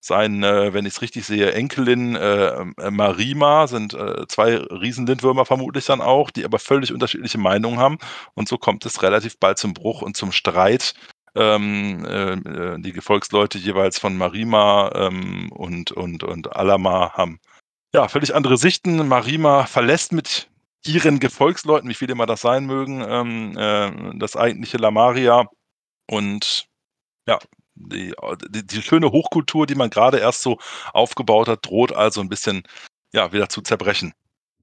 [0.05, 5.85] seine, wenn ich es richtig sehe, Enkelin äh, äh, Marima, sind äh, zwei Riesenlindwürmer vermutlich
[5.85, 7.97] dann auch, die aber völlig unterschiedliche Meinungen haben.
[8.35, 10.93] Und so kommt es relativ bald zum Bruch und zum Streit.
[11.35, 17.39] Ähm, äh, äh die Gefolgsleute jeweils von Marima ähm, und, und, und Alama haben
[17.93, 19.07] ja völlig andere Sichten.
[19.07, 20.49] Marima verlässt mit
[20.85, 25.47] ihren Gefolgsleuten, wie viele immer das sein mögen, ähm, äh, das eigentliche Lamaria
[26.07, 26.67] und
[27.27, 27.39] ja,
[27.75, 28.13] die,
[28.49, 30.57] die, die, schöne Hochkultur, die man gerade erst so
[30.93, 32.63] aufgebaut hat, droht also ein bisschen
[33.13, 34.13] ja, wieder zu zerbrechen.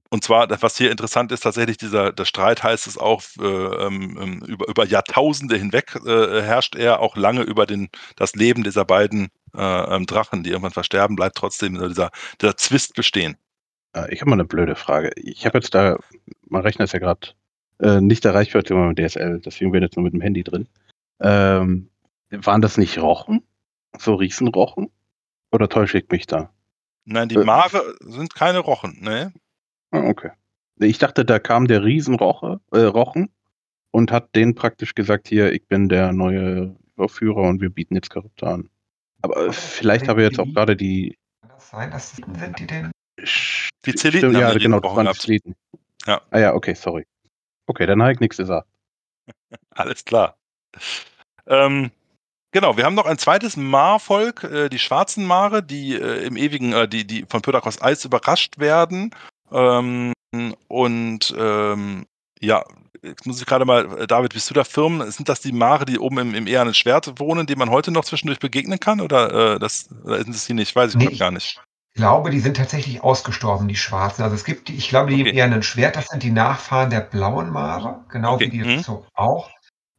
[0.09, 4.15] Und zwar, was hier interessant ist, tatsächlich dieser der Streit heißt es auch, äh, ähm,
[4.21, 8.85] ähm, über, über Jahrtausende hinweg äh, herrscht er auch lange über den, das Leben dieser
[8.85, 13.37] beiden äh, ähm, Drachen, die irgendwann versterben, bleibt trotzdem dieser, dieser Zwist bestehen.
[13.95, 15.09] Äh, ich habe mal eine blöde Frage.
[15.15, 15.97] Ich habe jetzt da,
[16.47, 17.29] mein Rechner ist ja gerade
[17.79, 20.67] äh, nicht erreichbar mit DSL, deswegen bin ich jetzt nur mit dem Handy drin.
[21.21, 21.89] Ähm,
[22.41, 23.43] waren das nicht Rochen?
[23.97, 24.89] So Riesenrochen?
[25.51, 26.51] Oder täusche ich mich da?
[27.05, 29.33] Nein, die äh, Mare sind keine Rochen, ne?
[29.91, 30.31] Ah, okay.
[30.77, 33.29] Ich dachte, da kam der Riesenroche, äh, Rochen
[33.91, 38.09] und hat denen praktisch gesagt, hier, ich bin der neue Überführer und wir bieten jetzt
[38.09, 38.69] Charakter an.
[39.21, 41.17] Aber äh, vielleicht habe ich jetzt auch gerade die.
[41.41, 42.91] Kann das sein, dass sind die denn?
[43.85, 45.55] Die Zeliten ja, genau, das waren Zeliten.
[46.05, 46.21] Ja.
[46.31, 47.05] Ah ja, okay, sorry.
[47.67, 48.67] Okay, dann habe ich nichts gesagt.
[49.69, 50.37] Alles klar.
[51.45, 51.91] Ähm,
[52.53, 56.71] Genau, wir haben noch ein zweites Mar-Volk, äh, die schwarzen Mare, die äh, im ewigen,
[56.71, 59.09] äh, die, die von Pythagors Eis überrascht werden.
[59.51, 60.13] Ähm,
[60.67, 62.05] und ähm,
[62.39, 62.63] ja,
[63.01, 65.09] jetzt muss ich gerade mal, äh, David, bist du da Firmen?
[65.09, 68.05] Sind das die Mare, die oben im, im ehernen Schwert wohnen, denen man heute noch
[68.05, 69.01] zwischendurch begegnen kann?
[69.01, 70.75] Oder, äh, das, oder sind es die nicht?
[70.75, 71.59] Weiß ich nee, gar nicht.
[71.95, 74.21] Ich glaube, die sind tatsächlich ausgestorben, die Schwarzen.
[74.21, 75.29] Also es gibt, die, ich glaube, die okay.
[75.29, 78.45] im ehernen Schwert, das sind die Nachfahren der blauen Mare, genau okay.
[78.45, 78.79] wie die mhm.
[78.83, 79.49] so auch.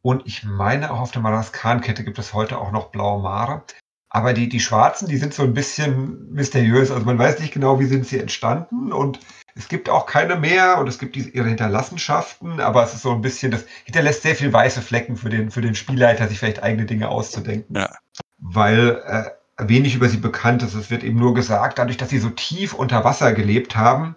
[0.05, 3.63] Und ich meine, auch auf der Madagaskar-Kette gibt es heute auch noch blaue Mare.
[4.07, 6.91] Aber die, die Schwarzen, die sind so ein bisschen mysteriös.
[6.91, 8.93] Also man weiß nicht genau, wie sind sie entstanden.
[8.93, 9.19] Und
[9.55, 12.59] es gibt auch keine mehr und es gibt diese, ihre Hinterlassenschaften.
[12.59, 15.61] Aber es ist so ein bisschen, das hinterlässt sehr viel weiße Flecken für den, für
[15.61, 17.75] den Spielleiter, sich vielleicht eigene Dinge auszudenken.
[17.75, 17.89] Ja.
[18.37, 20.75] Weil äh, wenig über sie bekannt ist.
[20.75, 24.13] Es wird eben nur gesagt, dadurch, dass sie so tief unter Wasser gelebt haben,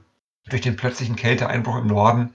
[0.50, 2.34] durch den plötzlichen Kälteeinbruch im Norden,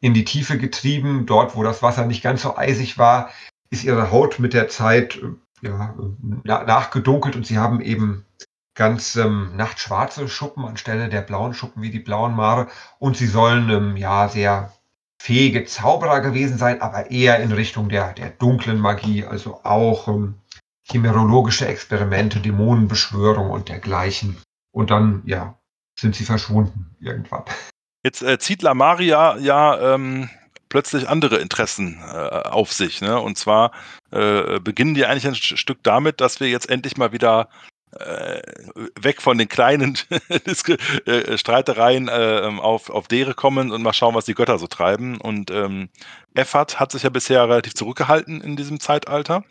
[0.00, 1.26] in die Tiefe getrieben.
[1.26, 3.30] Dort, wo das Wasser nicht ganz so eisig war,
[3.70, 5.94] ist ihre Haut mit der Zeit äh, ja,
[6.44, 8.24] nachgedunkelt und sie haben eben
[8.74, 12.68] ganz ähm, nachtschwarze Schuppen anstelle der blauen Schuppen wie die blauen Mare.
[12.98, 14.72] Und sie sollen ähm, ja sehr
[15.20, 20.36] fähige Zauberer gewesen sein, aber eher in Richtung der, der dunklen Magie, also auch ähm,
[20.82, 24.38] chimerologische Experimente, Dämonenbeschwörung und dergleichen.
[24.72, 25.58] Und dann, ja,
[25.98, 27.44] sind sie verschwunden irgendwann.
[28.02, 30.30] Jetzt äh, zieht Lamaria ja ähm,
[30.68, 33.00] plötzlich andere Interessen äh, auf sich.
[33.02, 33.20] Ne?
[33.20, 33.72] Und zwar
[34.10, 37.48] äh, beginnen die eigentlich ein Stück damit, dass wir jetzt endlich mal wieder
[37.98, 38.40] äh,
[39.00, 39.98] weg von den kleinen
[41.06, 44.66] äh, Streitereien äh, ähm, auf, auf Dere kommen und mal schauen, was die Götter so
[44.66, 45.20] treiben.
[45.20, 45.88] Und ähm,
[46.34, 49.44] Effat hat sich ja bisher relativ zurückgehalten in diesem Zeitalter.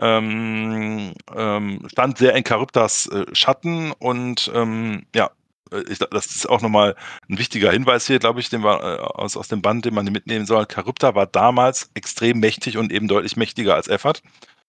[0.00, 5.30] Ähm, ähm, stand sehr in Charybdas äh, Schatten und ähm, ja,
[5.88, 6.94] ich, das ist auch nochmal
[7.28, 10.06] ein wichtiger Hinweis hier, glaube ich, den wir, äh, aus, aus dem Band, den man
[10.06, 10.66] mitnehmen soll.
[10.72, 14.22] Charybda war damals extrem mächtig und eben deutlich mächtiger als Effert.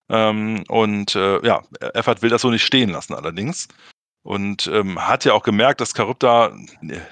[0.09, 1.61] Ähm, und äh, ja,
[1.93, 3.67] Effert will das so nicht stehen lassen allerdings.
[4.21, 6.53] Und ähm, hat ja auch gemerkt, dass Charybda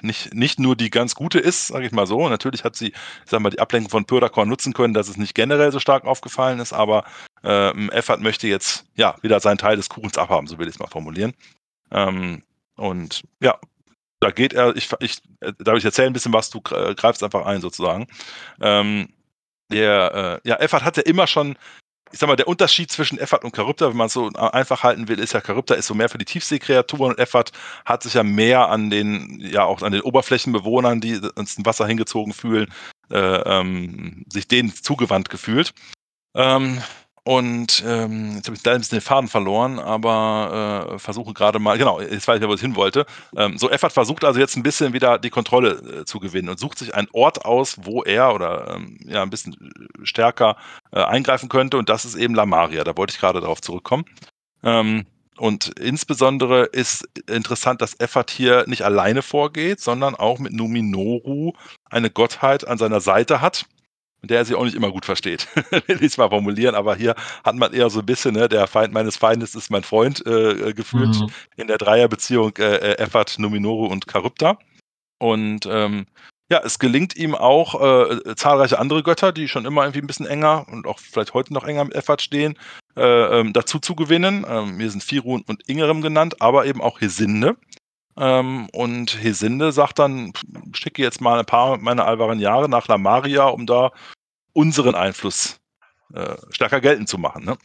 [0.02, 2.28] nicht, nicht nur die ganz gute ist, sage ich mal so.
[2.28, 2.94] Natürlich hat sie, ich
[3.30, 6.60] sag mal, die Ablenkung von Pyrdakor nutzen können, dass es nicht generell so stark aufgefallen
[6.60, 7.04] ist, aber
[7.44, 10.80] ähm, Effert möchte jetzt ja wieder seinen Teil des Kuchens abhaben, so will ich es
[10.80, 11.32] mal formulieren.
[11.90, 12.42] Ähm,
[12.76, 13.58] und ja,
[14.20, 15.18] da geht er, ich, ich,
[15.58, 18.06] darf ich erzählen ein bisschen was, du greifst einfach ein sozusagen.
[18.60, 19.08] Ähm,
[19.70, 21.56] der, äh, ja, Effert hat ja immer schon,
[22.10, 25.08] ich sag mal, der Unterschied zwischen Effert und Charybda, wenn man es so einfach halten
[25.08, 27.52] will, ist ja, Charybda ist so mehr für die Tiefseekreaturen und Effert
[27.84, 32.32] hat sich ja mehr an den, ja auch an den Oberflächenbewohnern, die ins Wasser hingezogen
[32.32, 32.72] fühlen,
[33.10, 35.72] äh, ähm, sich denen zugewandt gefühlt.
[36.34, 36.82] Ähm,
[37.28, 41.58] und ähm, jetzt habe ich leider ein bisschen den Faden verloren, aber äh, versuche gerade
[41.58, 43.04] mal, genau, jetzt weiß ich, wo ich hin wollte.
[43.36, 46.58] Ähm, so, Effert versucht also jetzt ein bisschen wieder die Kontrolle äh, zu gewinnen und
[46.58, 49.54] sucht sich einen Ort aus, wo er oder ähm, ja ein bisschen
[50.04, 50.56] stärker
[50.90, 51.76] äh, eingreifen könnte.
[51.76, 52.82] Und das ist eben Lamaria.
[52.82, 54.06] Da wollte ich gerade darauf zurückkommen.
[54.62, 55.04] Ähm,
[55.36, 61.52] und insbesondere ist interessant, dass Effert hier nicht alleine vorgeht, sondern auch mit Numinoru
[61.90, 63.66] eine Gottheit an seiner Seite hat
[64.20, 65.48] mit der er sich auch nicht immer gut versteht,
[65.86, 67.14] will ich es mal formulieren, aber hier
[67.44, 70.70] hat man eher so ein bisschen, ne, der Feind meines Feindes ist mein Freund äh,
[70.70, 71.30] äh gefühlt mhm.
[71.56, 74.58] in der Dreierbeziehung äh, äh Effert, Numinoru und Charybda.
[75.18, 76.06] Und ähm,
[76.50, 80.26] ja, es gelingt ihm auch, äh, zahlreiche andere Götter, die schon immer irgendwie ein bisschen
[80.26, 82.56] enger und auch vielleicht heute noch enger mit Effert stehen,
[82.96, 84.46] äh, ähm, dazu zu gewinnen.
[84.48, 87.56] Ähm, hier sind Firun und Ingerem genannt, aber eben auch Hesinde.
[88.18, 90.32] Ähm, und Hesinde sagt dann,
[90.72, 93.92] schicke jetzt mal ein paar meiner alberen Jahre nach Lamaria, um da
[94.52, 95.60] unseren Einfluss
[96.12, 97.44] äh, stärker geltend zu machen.
[97.44, 97.56] Ne?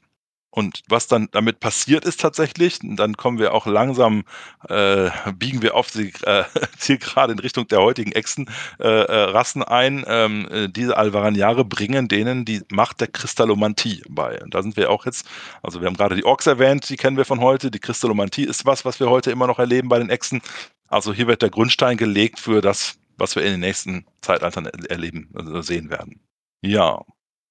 [0.56, 4.24] Und was dann damit passiert ist tatsächlich, dann kommen wir auch langsam,
[4.70, 6.44] äh, biegen wir auf die äh,
[6.78, 10.06] Zielgerade in Richtung der heutigen Echsen-Rassen äh, äh ein.
[10.08, 14.44] Ähm, äh, diese Alvaraniare bringen denen die Macht der Kristallomantie bei.
[14.44, 15.28] Und da sind wir auch jetzt,
[15.64, 17.72] also wir haben gerade die Orks erwähnt, die kennen wir von heute.
[17.72, 20.40] Die Kristallomantie ist was, was wir heute immer noch erleben bei den Echsen.
[20.88, 25.32] Also hier wird der Grundstein gelegt für das, was wir in den nächsten Zeitaltern erleben,
[25.34, 26.20] also sehen werden.
[26.62, 27.02] Ja,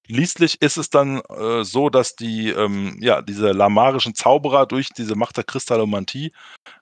[0.05, 5.15] Schließlich ist es dann äh, so, dass die, ähm, ja, diese lamarischen Zauberer durch diese
[5.15, 6.33] Macht der Kristallomantie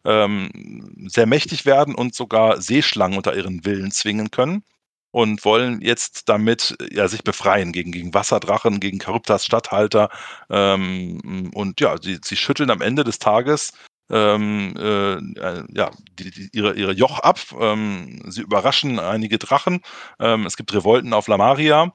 [0.06, 4.64] ähm, sehr mächtig werden und sogar Seeschlangen unter ihren Willen zwingen können
[5.12, 10.10] und wollen jetzt damit ja, sich befreien gegen, gegen Wasserdrachen, gegen Charybdas Statthalter.
[10.50, 13.74] Ähm, und ja, sie, sie schütteln am Ende des Tages
[14.10, 17.40] ähm, äh, äh ja, die, die, ihre, ihre Joch ab.
[17.60, 19.82] Ähm, sie überraschen einige Drachen.
[20.20, 21.94] Ähm, es gibt Revolten auf Lamaria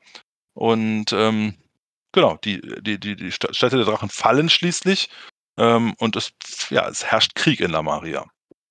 [0.57, 1.55] und ähm,
[2.13, 5.11] genau, die, die, die, die Städte der Drachen fallen schließlich
[5.59, 6.33] ähm, und es,
[6.71, 8.25] ja, es herrscht Krieg in Lamaria.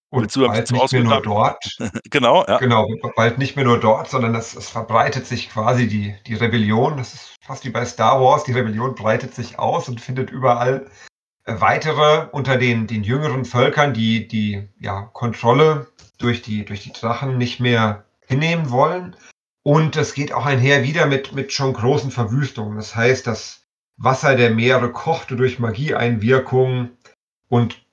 [0.10, 1.78] Und bald nicht mehr nur dort.
[2.10, 2.58] genau, ja.
[2.58, 6.98] Genau, bald nicht mehr nur dort, sondern es, es verbreitet sich quasi die, die Rebellion.
[6.98, 8.46] Das ist fast wie bei Star Wars.
[8.46, 10.90] Die Rebellion breitet sich aus und findet überall
[11.44, 16.94] äh, weitere unter den, den jüngeren Völkern, die die ja, Kontrolle durch die, durch die
[16.94, 19.16] Drachen nicht mehr hinnehmen wollen.
[19.68, 22.78] Und es geht auch einher wieder mit, mit schon großen Verwüstungen.
[22.78, 23.64] Das heißt, das
[23.98, 26.98] Wasser der Meere kochte durch Magieeinwirkungen
[27.50, 27.84] und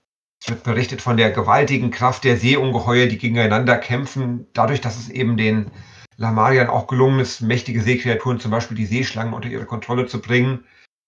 [0.43, 5.09] es wird berichtet von der gewaltigen Kraft der Seeungeheuer, die gegeneinander kämpfen, dadurch, dass es
[5.09, 5.70] eben den
[6.16, 10.66] Lamariern auch gelungen ist, mächtige Seekreaturen, zum Beispiel die Seeschlangen, unter ihre Kontrolle zu bringen.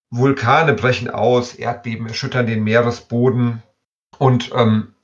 [0.09, 3.63] Vulkane brechen aus, Erdbeben erschüttern den Meeresboden
[4.19, 4.95] und ähm,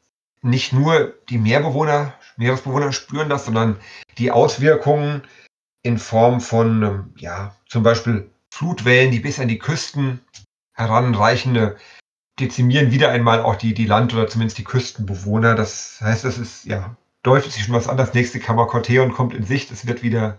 [0.40, 3.76] nicht nur die Meerbewohner, Meeresbewohner spüren das, sondern
[4.16, 5.22] die Auswirkungen
[5.82, 10.20] in Form von, ähm, ja, zum Beispiel Flutwellen, die bis an die Küsten
[10.74, 11.76] heranreichende,
[12.38, 15.54] dezimieren wieder einmal auch die, die Land- oder zumindest die Küstenbewohner.
[15.54, 17.96] Das heißt, es ist, ja, deutet sich schon was an.
[17.96, 19.70] Das nächste Kammerkorteon kommt in Sicht.
[19.70, 20.38] Es wird wieder,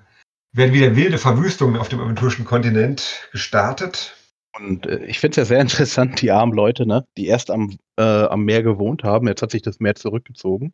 [0.51, 4.15] werden wieder wilde Verwüstungen auf dem aventurischen Kontinent gestartet.
[4.57, 7.77] Und äh, ich finde es ja sehr interessant, die armen Leute, ne, die erst am,
[7.97, 9.27] äh, am Meer gewohnt haben.
[9.27, 10.73] Jetzt hat sich das Meer zurückgezogen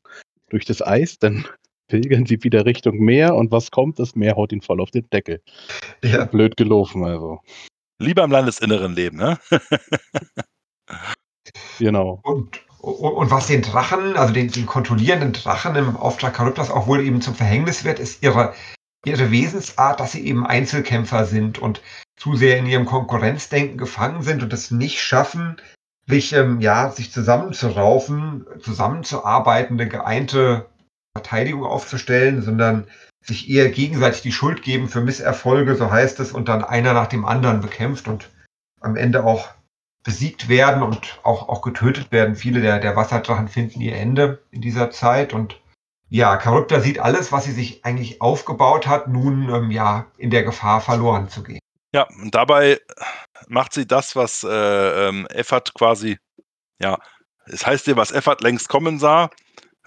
[0.50, 1.20] durch das Eis.
[1.20, 1.46] Dann
[1.88, 4.00] pilgern sie wieder Richtung Meer und was kommt?
[4.00, 5.42] Das Meer haut ihn voll auf den Deckel.
[6.04, 6.26] Ja.
[6.26, 7.40] Blöd gelaufen, also.
[8.00, 9.40] Lieber im Landesinneren leben, ne?
[11.80, 12.20] genau.
[12.24, 16.88] Und, und, und, was den Drachen, also den, den kontrollierenden Drachen im Auftrag Charybdis auch
[16.88, 18.54] wohl eben zum Verhängnis wird, ist ihre,
[19.04, 21.82] ihre Wesensart, dass sie eben Einzelkämpfer sind und
[22.18, 25.60] zu sehr in ihrem Konkurrenzdenken gefangen sind und es nicht schaffen,
[26.08, 30.68] sich, ähm, ja, sich zusammenzuraufen, zusammenzuarbeiten, eine geeinte
[31.18, 32.88] Verteidigung aufzustellen, sondern
[33.22, 37.08] sich eher gegenseitig die Schuld geben für Misserfolge, so heißt es, und dann einer nach
[37.08, 38.30] dem anderen bekämpft und
[38.80, 39.50] am Ende auch
[40.04, 42.36] besiegt werden und auch, auch getötet werden.
[42.36, 45.60] Viele der, der Wasserdrachen finden ihr Ende in dieser Zeit und
[46.10, 50.44] ja, Charybda sieht alles, was sie sich eigentlich aufgebaut hat, nun ähm, ja in der
[50.44, 51.60] Gefahr verloren zu gehen.
[51.94, 52.80] Ja, und dabei
[53.50, 56.18] macht sie das, was äh, ähm, Effert quasi,
[56.80, 56.98] ja,
[57.46, 59.30] es heißt dir, was Effert längst kommen sah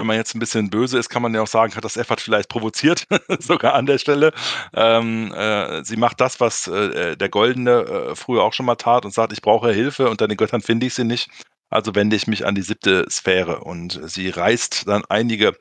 [0.01, 2.17] wenn man jetzt ein bisschen böse ist, kann man ja auch sagen, hat das Effort
[2.21, 3.07] vielleicht provoziert,
[3.39, 4.33] sogar an der Stelle.
[4.75, 9.05] Ähm, äh, sie macht das, was äh, der Goldene äh, früher auch schon mal tat
[9.05, 11.29] und sagt, ich brauche Hilfe, unter den Göttern finde ich sie nicht.
[11.69, 15.55] Also wende ich mich an die siebte Sphäre und sie reißt dann einige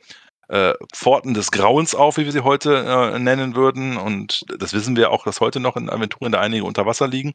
[0.48, 2.78] äh, Pforten des Grauens auf, wie wir sie heute
[3.14, 3.98] äh, nennen würden.
[3.98, 7.34] Und das wissen wir auch, dass heute noch in Aventuren da einige unter Wasser liegen.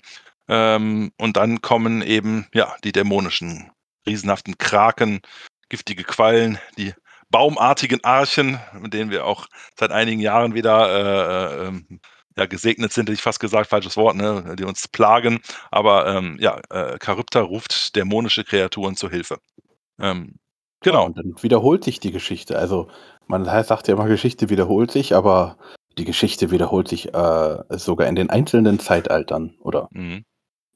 [0.48, 3.70] Ähm, und dann kommen eben ja die dämonischen,
[4.06, 5.20] riesenhaften Kraken,
[5.68, 6.94] giftige Quallen, die
[7.30, 9.46] baumartigen Archen, mit denen wir auch
[9.78, 11.72] seit einigen Jahren wieder äh, äh,
[12.36, 15.40] ja, gesegnet sind, hätte ich fast gesagt, falsches Wort, ne, die uns plagen.
[15.70, 19.38] Aber ähm, ja, äh, Charybda ruft dämonische Kreaturen zu Hilfe.
[19.98, 20.36] Ähm,
[20.80, 21.00] genau.
[21.00, 22.58] Ja, und dann wiederholt sich die Geschichte.
[22.58, 22.88] Also
[23.26, 25.56] man sagt ja immer, Geschichte wiederholt sich, aber
[25.96, 30.24] die Geschichte wiederholt sich äh, sogar in den einzelnen Zeitaltern oder mhm.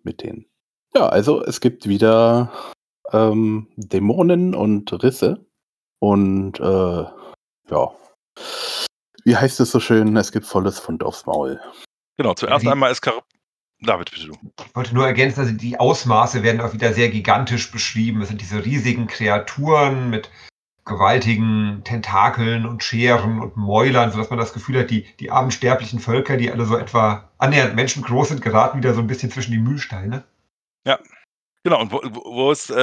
[0.02, 0.46] mit denen.
[0.94, 2.52] Ja, also es gibt wieder
[3.12, 5.46] ähm, Dämonen und Risse.
[6.00, 7.04] Und äh,
[7.70, 7.92] ja,
[9.24, 10.16] wie heißt es so schön?
[10.16, 11.60] Es gibt volles Fund aufs Maul.
[12.16, 13.22] Genau, zuerst die, einmal ist Kar
[13.80, 14.32] David, bitte du.
[14.66, 18.22] Ich wollte nur ergänzen, also die Ausmaße werden auch wieder sehr gigantisch beschrieben.
[18.22, 20.30] Es sind diese riesigen Kreaturen mit
[20.84, 26.00] gewaltigen Tentakeln und Scheren und Mäulern, sodass man das Gefühl hat, die, die armen sterblichen
[26.00, 29.58] Völker, die alle so etwa annähernd menschengroß sind, geraten wieder so ein bisschen zwischen die
[29.58, 30.24] Mühlsteine.
[30.84, 30.98] Ja,
[31.64, 32.80] Genau, und wo, wo es äh,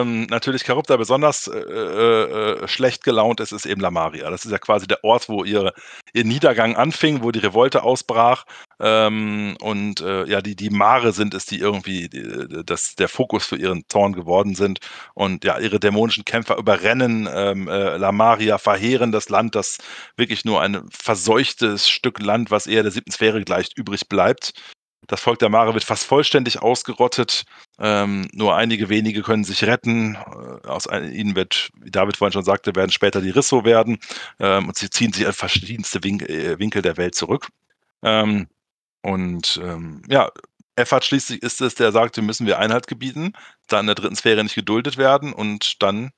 [0.00, 4.30] ähm, natürlich Charybda besonders äh, äh, schlecht gelaunt ist, ist eben Lamaria.
[4.30, 5.72] Das ist ja quasi der Ort, wo ihr,
[6.14, 8.44] ihr Niedergang anfing, wo die Revolte ausbrach.
[8.80, 13.46] Ähm, und äh, ja, die, die Mare sind es, die irgendwie die, das, der Fokus
[13.46, 14.78] für ihren Zorn geworden sind.
[15.12, 19.78] Und ja, ihre dämonischen Kämpfer überrennen ähm, äh, Lamaria, verheeren das Land, das
[20.16, 24.54] wirklich nur ein verseuchtes Stück Land, was eher der siebten Sphäre gleicht, übrig bleibt.
[25.06, 27.44] Das Volk der Mare wird fast vollständig ausgerottet.
[27.78, 30.14] Ähm, nur einige wenige können sich retten.
[30.14, 33.98] Äh, aus ihnen wird, wie David vorhin schon sagte, werden später die Risso werden.
[34.38, 37.48] Ähm, und sie ziehen sich an verschiedenste äh, Winkel der Welt zurück.
[38.02, 38.46] Ähm,
[39.02, 40.30] und ähm, ja,
[40.76, 43.32] Effert schließlich ist es, der sagt, wir müssen wir Einhalt gebieten,
[43.68, 46.10] dann in der dritten Sphäre nicht geduldet werden und dann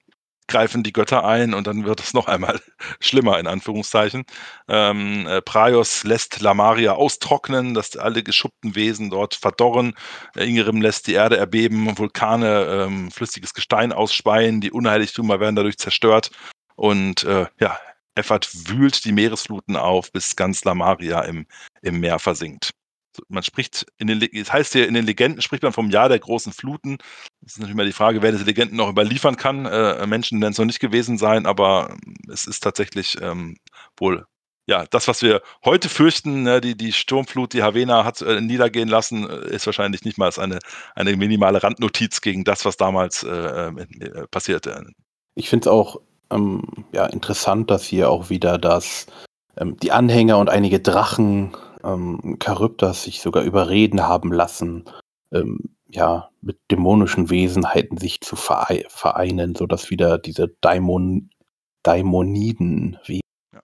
[0.48, 2.60] greifen die Götter ein und dann wird es noch einmal
[3.00, 4.24] schlimmer, in Anführungszeichen.
[4.68, 9.94] Ähm, äh, Praios lässt Lamaria austrocknen, dass alle geschuppten Wesen dort verdorren.
[10.36, 15.78] Äh, Ingerim lässt die Erde erbeben, Vulkane ähm, flüssiges Gestein ausspeien, die Unheiligtümer werden dadurch
[15.78, 16.30] zerstört.
[16.76, 17.78] Und äh, ja,
[18.14, 21.46] Effert wühlt die Meeresfluten auf, bis ganz Lamaria im,
[21.82, 22.72] im Meer versinkt
[23.28, 26.18] man spricht in den, es heißt hier in den Legenden spricht man vom Jahr der
[26.18, 26.98] großen Fluten.
[27.40, 29.66] Das ist natürlich mal die Frage, wer diese Legenden noch überliefern kann.
[29.66, 31.96] Äh, Menschen werden es noch nicht gewesen sein, aber
[32.32, 33.56] es ist tatsächlich ähm,
[33.96, 34.26] wohl
[34.68, 38.88] ja, das, was wir heute fürchten, ne, die, die Sturmflut, die Havena hat äh, niedergehen
[38.88, 40.58] lassen, äh, ist wahrscheinlich nicht mal eine,
[40.96, 44.84] eine minimale Randnotiz gegen das, was damals äh, äh passierte.
[45.36, 46.00] Ich finde es auch
[46.30, 49.06] ähm, ja, interessant, dass hier auch wieder das,
[49.56, 54.84] ähm, die Anhänger und einige Drachen ähm, Charybdas sich sogar überreden haben lassen,
[55.32, 61.30] ähm, ja, mit dämonischen Wesenheiten sich zu vereinen, sodass wieder diese Daimon
[61.82, 63.20] Daimoniden wie.
[63.52, 63.60] Ja,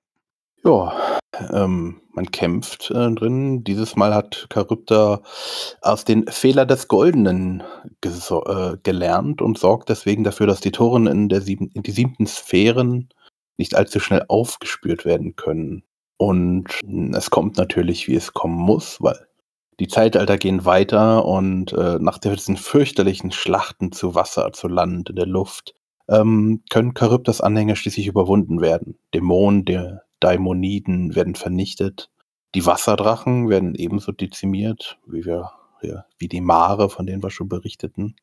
[0.65, 1.13] ja
[1.51, 3.65] ähm, man kämpft äh, drin.
[3.65, 5.23] Dieses Mal hat Charybda
[5.81, 7.63] aus den Fehler des Goldenen
[8.05, 12.27] äh, gelernt und sorgt deswegen dafür, dass die Toren in, der sieben, in die siebten
[12.27, 13.09] Sphären
[13.57, 15.85] nicht allzu schnell aufgespürt werden können.
[16.17, 16.67] Und
[17.15, 19.27] es kommt natürlich, wie es kommen muss, weil
[19.81, 25.17] die Zeitalter gehen weiter und äh, nach diesen fürchterlichen Schlachten zu Wasser, zu Land, in
[25.17, 25.75] der Luft,
[26.09, 28.99] ähm, können Charybdas Anhänger schließlich überwunden werden.
[29.15, 32.11] Dämonen, der Daimoniden werden vernichtet.
[32.55, 35.51] Die Wasserdrachen werden ebenso dezimiert, wie wir,
[35.83, 38.15] ja, wie die Mare, von denen wir schon berichteten.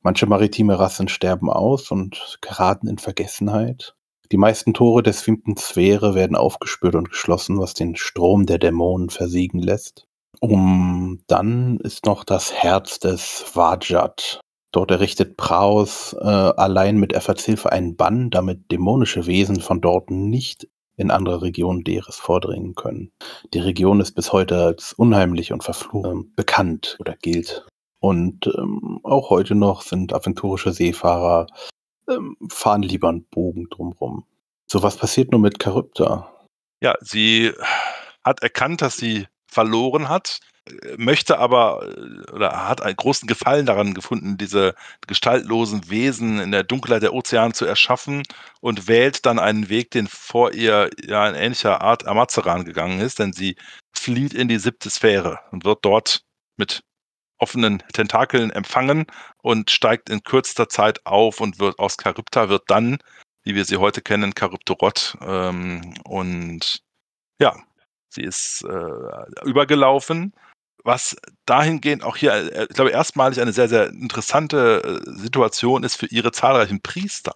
[0.00, 3.94] Manche maritime Rassen sterben aus und geraten in Vergessenheit.
[4.30, 9.08] Die meisten Tore der siebten Sphäre werden aufgespürt und geschlossen, was den Strom der Dämonen
[9.08, 10.06] versiegen lässt.
[10.40, 14.40] Um dann ist noch das Herz des Vajat.
[14.70, 20.10] Dort errichtet Praus äh, allein mit Efforts Hilfe einen Bann, damit dämonische Wesen von dort
[20.10, 23.10] nicht in andere Regionen Deres vordringen können.
[23.54, 27.66] Die Region ist bis heute als unheimlich und verflucht äh, bekannt oder gilt.
[28.00, 31.46] Und ähm, auch heute noch sind aventurische Seefahrer
[32.08, 34.24] ähm, fahren lieber einen Bogen drumrum.
[34.66, 36.32] So, was passiert nun mit Charybda?
[36.80, 37.52] Ja, sie
[38.24, 40.40] hat erkannt, dass sie verloren hat,
[40.96, 44.74] möchte aber äh, oder hat einen großen Gefallen daran gefunden, diese
[45.06, 48.22] gestaltlosen Wesen in der Dunkelheit der Ozeane zu erschaffen
[48.60, 53.18] und wählt dann einen Weg, den vor ihr ja in ähnlicher Art Amazeran gegangen ist,
[53.18, 53.56] denn sie
[53.92, 56.24] flieht in die siebte Sphäre und wird dort
[56.56, 56.82] mit
[57.38, 59.06] offenen Tentakeln empfangen
[59.42, 62.98] und steigt in kürzester Zeit auf und wird aus Charybda wird dann,
[63.44, 65.16] wie wir sie heute kennen, Charybdorot.
[65.22, 66.82] Ähm, und
[67.40, 67.56] ja,
[68.10, 70.32] sie ist äh, übergelaufen
[70.84, 71.16] was
[71.48, 76.06] dahingehend auch hier, äh, ich glaube, erstmalig eine sehr, sehr interessante äh, Situation ist für
[76.06, 77.34] ihre zahlreichen Priester.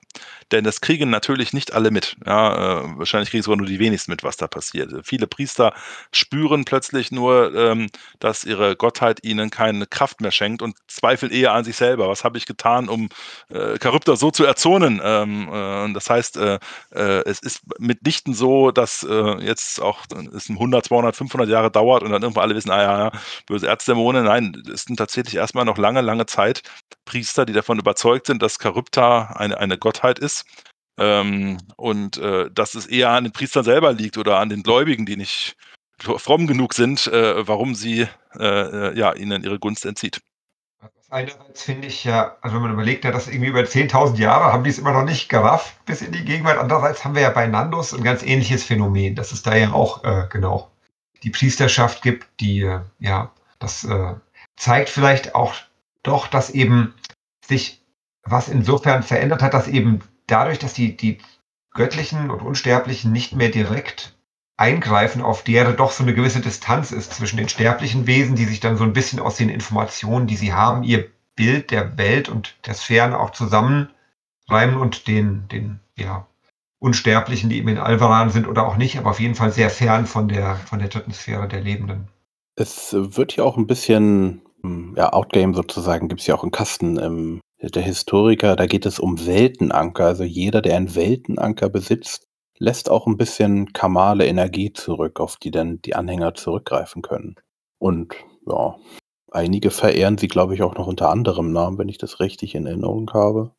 [0.51, 2.17] Denn das kriegen natürlich nicht alle mit.
[2.27, 4.93] Ja, äh, wahrscheinlich kriegen sogar nur die wenigsten mit, was da passiert.
[5.05, 5.73] Viele Priester
[6.13, 7.89] spüren plötzlich nur, ähm,
[8.19, 12.09] dass ihre Gottheit ihnen keine Kraft mehr schenkt und zweifeln eher an sich selber.
[12.09, 13.09] Was habe ich getan, um
[13.51, 15.01] Charybda so zu erzürnen?
[15.03, 16.39] Ähm, äh, das heißt,
[16.91, 19.07] es ist mitnichten so, dass
[19.41, 20.05] jetzt auch
[20.35, 23.13] es 100, 200, 500 Jahre dauert und dann irgendwann alle wissen, ah ja,
[23.47, 23.69] böse
[24.03, 24.25] Erzdämonen.
[24.25, 26.63] Nein, es sind tatsächlich erstmal noch lange, lange Zeit
[27.05, 30.45] Priester, die davon überzeugt sind, dass Charybda eine, eine Gottheit ist.
[30.99, 35.07] Ähm, und äh, dass es eher an den Priestern selber liegt oder an den Gläubigen,
[35.07, 35.57] die nicht
[35.99, 38.07] fromm genug sind, äh, warum sie
[38.39, 40.21] äh, äh ja, ihnen ihre Gunst entzieht.
[41.09, 44.71] Einerseits finde ich ja, also wenn man überlegt, dass irgendwie über 10.000 Jahre haben die
[44.71, 46.59] es immer noch nicht gerafft bis in die Gegenwart.
[46.59, 50.05] Andererseits haben wir ja bei Nandos ein ganz ähnliches Phänomen, dass es da ja auch
[50.05, 50.71] äh, genau
[51.23, 53.31] die Priesterschaft gibt, die, äh, ja,
[53.63, 54.15] das äh,
[54.57, 55.55] zeigt vielleicht auch
[56.03, 56.95] doch, dass eben
[57.45, 57.83] sich
[58.25, 61.19] was insofern verändert hat, dass eben dadurch, dass die, die
[61.73, 64.17] Göttlichen und Unsterblichen nicht mehr direkt
[64.57, 68.61] eingreifen, auf der doch so eine gewisse Distanz ist zwischen den sterblichen Wesen, die sich
[68.61, 72.57] dann so ein bisschen aus den Informationen, die sie haben, ihr Bild der Welt und
[72.67, 76.27] der Sphären auch zusammenreimen und den, den, ja,
[76.79, 80.07] Unsterblichen, die eben in Alvaran sind oder auch nicht, aber auf jeden Fall sehr fern
[80.07, 82.09] von der, von der dritten Sphäre der Lebenden.
[82.55, 86.53] Es wird ja auch ein bisschen, hm, ja, Outgame sozusagen, gibt es ja auch einen
[86.53, 87.41] Kasten im
[87.71, 90.07] der Historiker, da geht es um Weltenanker.
[90.07, 92.27] Also jeder, der einen Weltenanker besitzt,
[92.59, 97.37] lässt auch ein bisschen kamale Energie zurück, auf die dann die Anhänger zurückgreifen können.
[97.79, 98.15] Und
[98.47, 98.77] ja,
[99.31, 102.67] einige verehren sie, glaube ich, auch noch unter anderem Namen, wenn ich das richtig in
[102.67, 103.53] Erinnerung habe.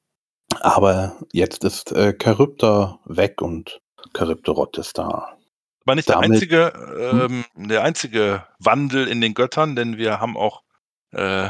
[0.59, 3.81] Aber jetzt ist äh, Charybda weg und
[4.15, 5.37] Charybdorot ist da.
[5.85, 7.45] Aber nicht der einzige, hm?
[7.55, 10.63] ähm, der einzige Wandel in den Göttern, denn wir haben auch,
[11.11, 11.49] äh,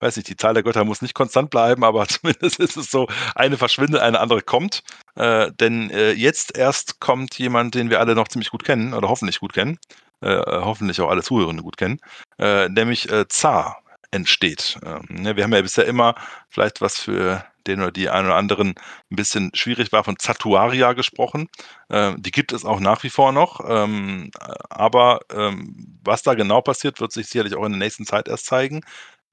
[0.00, 3.08] weiß nicht, die Zahl der Götter muss nicht konstant bleiben, aber zumindest ist es so,
[3.34, 4.82] eine verschwindet, eine andere kommt.
[5.16, 9.08] Äh, denn äh, jetzt erst kommt jemand, den wir alle noch ziemlich gut kennen oder
[9.08, 9.78] hoffentlich gut kennen,
[10.20, 12.00] äh, hoffentlich auch alle Zuhörende gut kennen,
[12.38, 14.78] äh, nämlich äh, Zar entsteht.
[14.84, 16.14] Ähm, ne, wir haben ja bisher immer
[16.48, 18.74] vielleicht was für den oder die einen oder anderen
[19.10, 21.48] ein bisschen schwierig war, von Zatuaria gesprochen.
[21.90, 23.60] Ähm, die gibt es auch nach wie vor noch.
[23.68, 24.30] Ähm,
[24.70, 28.46] aber ähm, was da genau passiert, wird sich sicherlich auch in der nächsten Zeit erst
[28.46, 28.80] zeigen.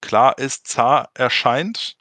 [0.01, 1.95] Klar ist, Zar erscheint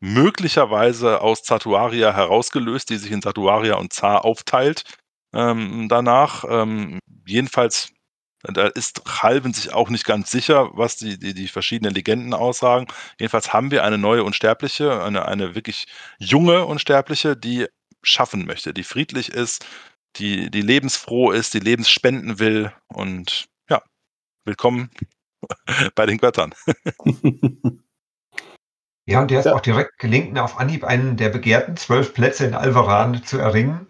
[0.00, 4.84] möglicherweise aus Zatuaria herausgelöst, die sich in Zatuaria und Zar aufteilt.
[5.32, 6.44] Danach,
[7.26, 7.90] jedenfalls
[8.42, 12.86] da ist Halben sich auch nicht ganz sicher, was die, die, die verschiedenen Legenden aussagen.
[13.18, 15.86] Jedenfalls haben wir eine neue Unsterbliche, eine, eine wirklich
[16.18, 17.66] junge Unsterbliche, die
[18.02, 19.66] schaffen möchte, die friedlich ist,
[20.16, 23.82] die, die lebensfroh ist, die lebensspenden will und ja,
[24.44, 24.90] willkommen
[25.94, 26.54] bei den Göttern.
[29.06, 29.54] ja, und der ist ja.
[29.54, 33.86] auch direkt gelingt, auf Anhieb einen der begehrten zwölf Plätze in Alvaran zu erringen.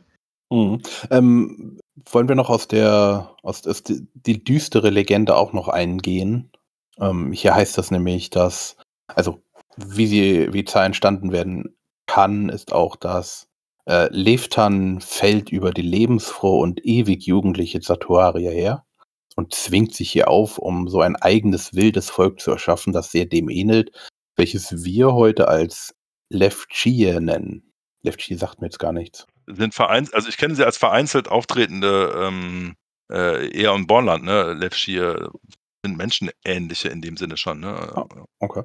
[0.50, 0.82] Mhm.
[1.10, 1.78] Ähm,
[2.10, 6.50] wollen wir noch aus der, aus, aus die, düstere Legende auch noch eingehen?
[6.98, 8.76] Ähm, hier heißt das nämlich, dass,
[9.06, 9.40] also
[9.76, 11.76] wie sie, wie Zahl entstanden werden
[12.06, 13.48] kann, ist auch, dass
[13.86, 18.84] äh, Leftan fällt über die lebensfrohe und ewig jugendliche Satuaria her
[19.36, 23.26] und zwingt sich hier auf, um so ein eigenes wildes Volk zu erschaffen, das sehr
[23.26, 23.92] dem ähnelt,
[24.36, 25.94] welches wir heute als
[26.28, 27.67] Lefchie nennen.
[28.02, 29.26] Lefchie sagt mir jetzt gar nichts
[29.56, 32.74] sind vereinzelt, also ich kenne sie als vereinzelt auftretende ähm,
[33.10, 34.52] äh, eher im Bornland, ne?
[34.54, 35.30] Lefschir
[35.84, 37.68] sind menschenähnliche in dem Sinne schon, ne?
[37.94, 38.06] Ah,
[38.40, 38.64] okay.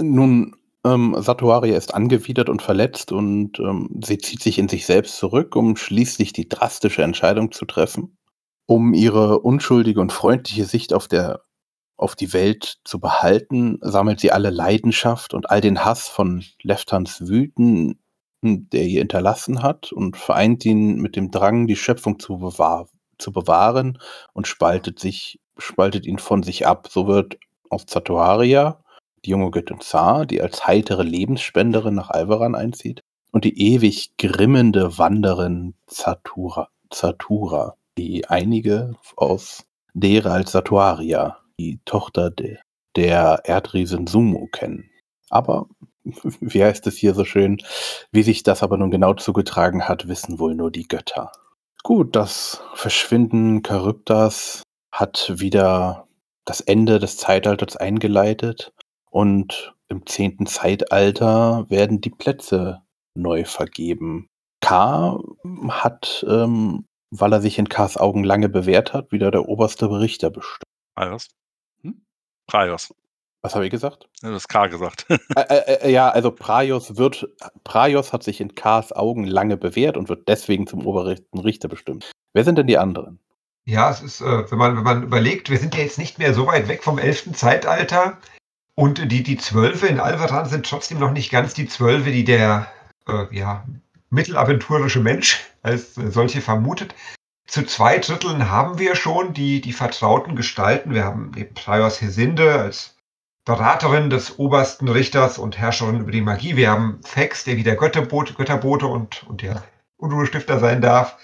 [0.00, 5.16] Nun, ähm, Satuaria ist angewidert und verletzt und ähm, sie zieht sich in sich selbst
[5.16, 8.16] zurück, um schließlich die drastische Entscheidung zu treffen,
[8.66, 11.42] um ihre unschuldige und freundliche Sicht auf der
[11.98, 17.28] auf die Welt zu behalten, sammelt sie alle Leidenschaft und all den Hass von Leftans
[17.28, 18.01] Wüten
[18.42, 22.88] der ihr hinterlassen hat und vereint ihn mit dem Drang, die Schöpfung zu, bewahr
[23.18, 23.98] zu bewahren
[24.32, 26.88] und spaltet sich, spaltet ihn von sich ab.
[26.90, 27.38] So wird
[27.70, 28.82] aus Zatoaria
[29.24, 34.98] die junge Göttin Zar, die als heitere Lebensspenderin nach Alvaran einzieht, und die ewig grimmende
[34.98, 39.64] Wanderin Zatura, Zatura die einige aus
[39.94, 42.58] Dera als Satuaria, die Tochter de,
[42.96, 44.90] der Erdriesen Sumo, kennen.
[45.28, 45.66] Aber
[46.40, 47.58] wie heißt es hier so schön,
[48.10, 51.32] wie sich das aber nun genau zugetragen hat, wissen wohl nur die Götter.
[51.82, 56.06] Gut, das Verschwinden Charybdas hat wieder
[56.44, 58.72] das Ende des Zeitalters eingeleitet
[59.10, 62.82] und im zehnten Zeitalter werden die Plätze
[63.14, 64.28] neu vergeben.
[64.60, 65.20] K
[65.68, 70.30] hat, ähm, weil er sich in Ks Augen lange bewährt hat, wieder der oberste Berichter
[70.30, 70.62] bestimmt.
[70.94, 71.28] Praios.
[71.82, 72.04] Hm?
[72.46, 72.94] Praios.
[73.42, 74.08] Was habe ich gesagt?
[74.22, 75.06] Du hast K gesagt.
[75.36, 77.28] äh, äh, ja, also Praios wird,
[77.64, 82.12] Praios hat sich in Ks Augen lange bewährt und wird deswegen zum obersten Richter bestimmt.
[82.32, 83.18] Wer sind denn die anderen?
[83.64, 86.34] Ja, es ist, äh, wenn, man, wenn man überlegt, wir sind ja jetzt nicht mehr
[86.34, 87.32] so weit weg vom 11.
[87.32, 88.18] Zeitalter
[88.76, 92.68] und die, die Zwölfe in Alvaran sind trotzdem noch nicht ganz die Zwölfe, die der
[93.08, 93.64] äh, ja,
[94.10, 96.94] mittelaventurische Mensch als solche vermutet.
[97.46, 100.94] Zu zwei Dritteln haben wir schon die, die vertrauten Gestalten.
[100.94, 102.96] Wir haben eben Praios Hesinde als
[103.44, 106.54] Beraterin des obersten Richters und Herrscherin über die Magie.
[106.54, 109.64] Wir haben Fex, der wieder Götterbote, Götterbote und, und der
[109.96, 111.16] Unruhestifter sein darf.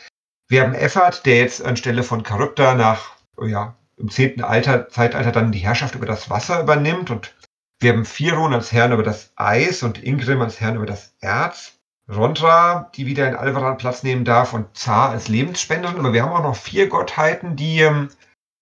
[0.49, 5.31] Wir haben Effert, der jetzt anstelle von Charybda nach, oh ja, im zehnten Alter, Zeitalter
[5.31, 7.11] dann die Herrschaft über das Wasser übernimmt.
[7.11, 7.37] Und
[7.79, 11.75] wir haben Firon als Herrn über das Eis und Ingrim als Herrn über das Erz.
[12.11, 15.99] Rondra, die wieder in Alvaran Platz nehmen darf und Zar als Lebensspenderin.
[15.99, 18.09] Aber wir haben auch noch vier Gottheiten, die ähm,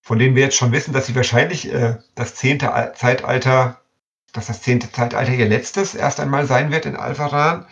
[0.06, 3.80] von denen wir jetzt schon wissen, dass sie wahrscheinlich äh, das zehnte Zeitalter
[4.36, 7.66] dass das zehnte Zeitalter ihr letztes erst einmal sein wird in Alvaran.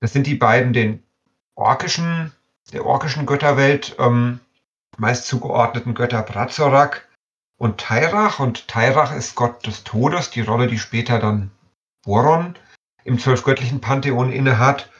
[0.00, 1.02] Das sind die beiden den
[1.54, 2.32] orkischen,
[2.72, 4.40] der orkischen Götterwelt ähm,
[4.96, 7.06] meist zugeordneten Götter Brazorak
[7.58, 8.38] und Tairach.
[8.40, 11.50] Und Tairach ist Gott des Todes, die Rolle, die später dann
[12.02, 12.54] Boron
[13.04, 14.90] im zwölfgöttlichen Pantheon innehat.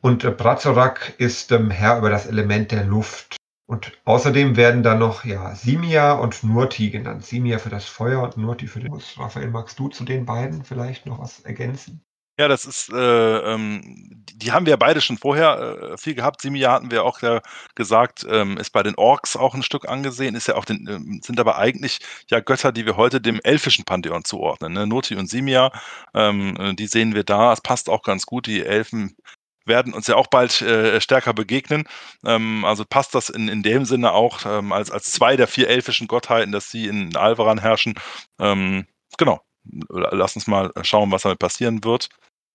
[0.00, 3.36] Und äh, Brazorak ist ähm, Herr über das Element der Luft.
[3.66, 7.24] Und außerdem werden da noch ja, Simia und Nurti genannt.
[7.24, 9.18] Simia für das Feuer und Nurti für den Fuß.
[9.18, 12.04] Raphael, magst du zu den beiden vielleicht noch was ergänzen?
[12.38, 16.40] Ja, das ist, äh, ähm, die haben wir beide schon vorher äh, viel gehabt.
[16.40, 17.42] Simia hatten wir auch ja
[17.74, 21.20] gesagt, ähm, ist bei den Orks auch ein Stück angesehen, ist ja auch den, ähm,
[21.22, 22.00] sind aber eigentlich
[22.30, 24.72] ja Götter, die wir heute dem elfischen Pantheon zuordnen.
[24.72, 24.86] Ne?
[24.86, 25.70] Noti und Simia,
[26.14, 27.52] ähm, äh, die sehen wir da.
[27.52, 28.46] Es passt auch ganz gut.
[28.46, 29.14] Die Elfen
[29.64, 31.84] werden uns ja auch bald äh, stärker begegnen.
[32.24, 35.68] Ähm, also passt das in, in dem Sinne auch ähm, als, als zwei der vier
[35.68, 37.94] elfischen Gottheiten, dass sie in Alvaran herrschen.
[38.38, 38.86] Ähm,
[39.18, 39.40] genau.
[39.88, 42.08] Lass uns mal schauen, was damit passieren wird.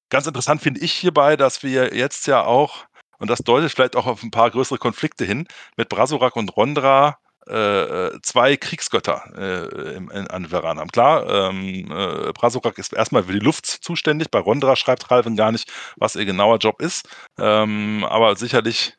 [0.09, 2.85] Ganz interessant finde ich hierbei, dass wir jetzt ja auch,
[3.19, 5.47] und das deutet vielleicht auch auf ein paar größere Konflikte hin,
[5.77, 7.17] mit Brasorak und Rondra
[7.49, 10.89] äh, äh, zwei Kriegsgötter äh, in, in, an Veran haben.
[10.89, 14.31] Klar, ähm, äh, Brasorak ist erstmal für die Luft zuständig.
[14.31, 17.07] Bei Rondra schreibt Ralven gar nicht, was ihr genauer Job ist.
[17.39, 18.95] Ähm, aber sicherlich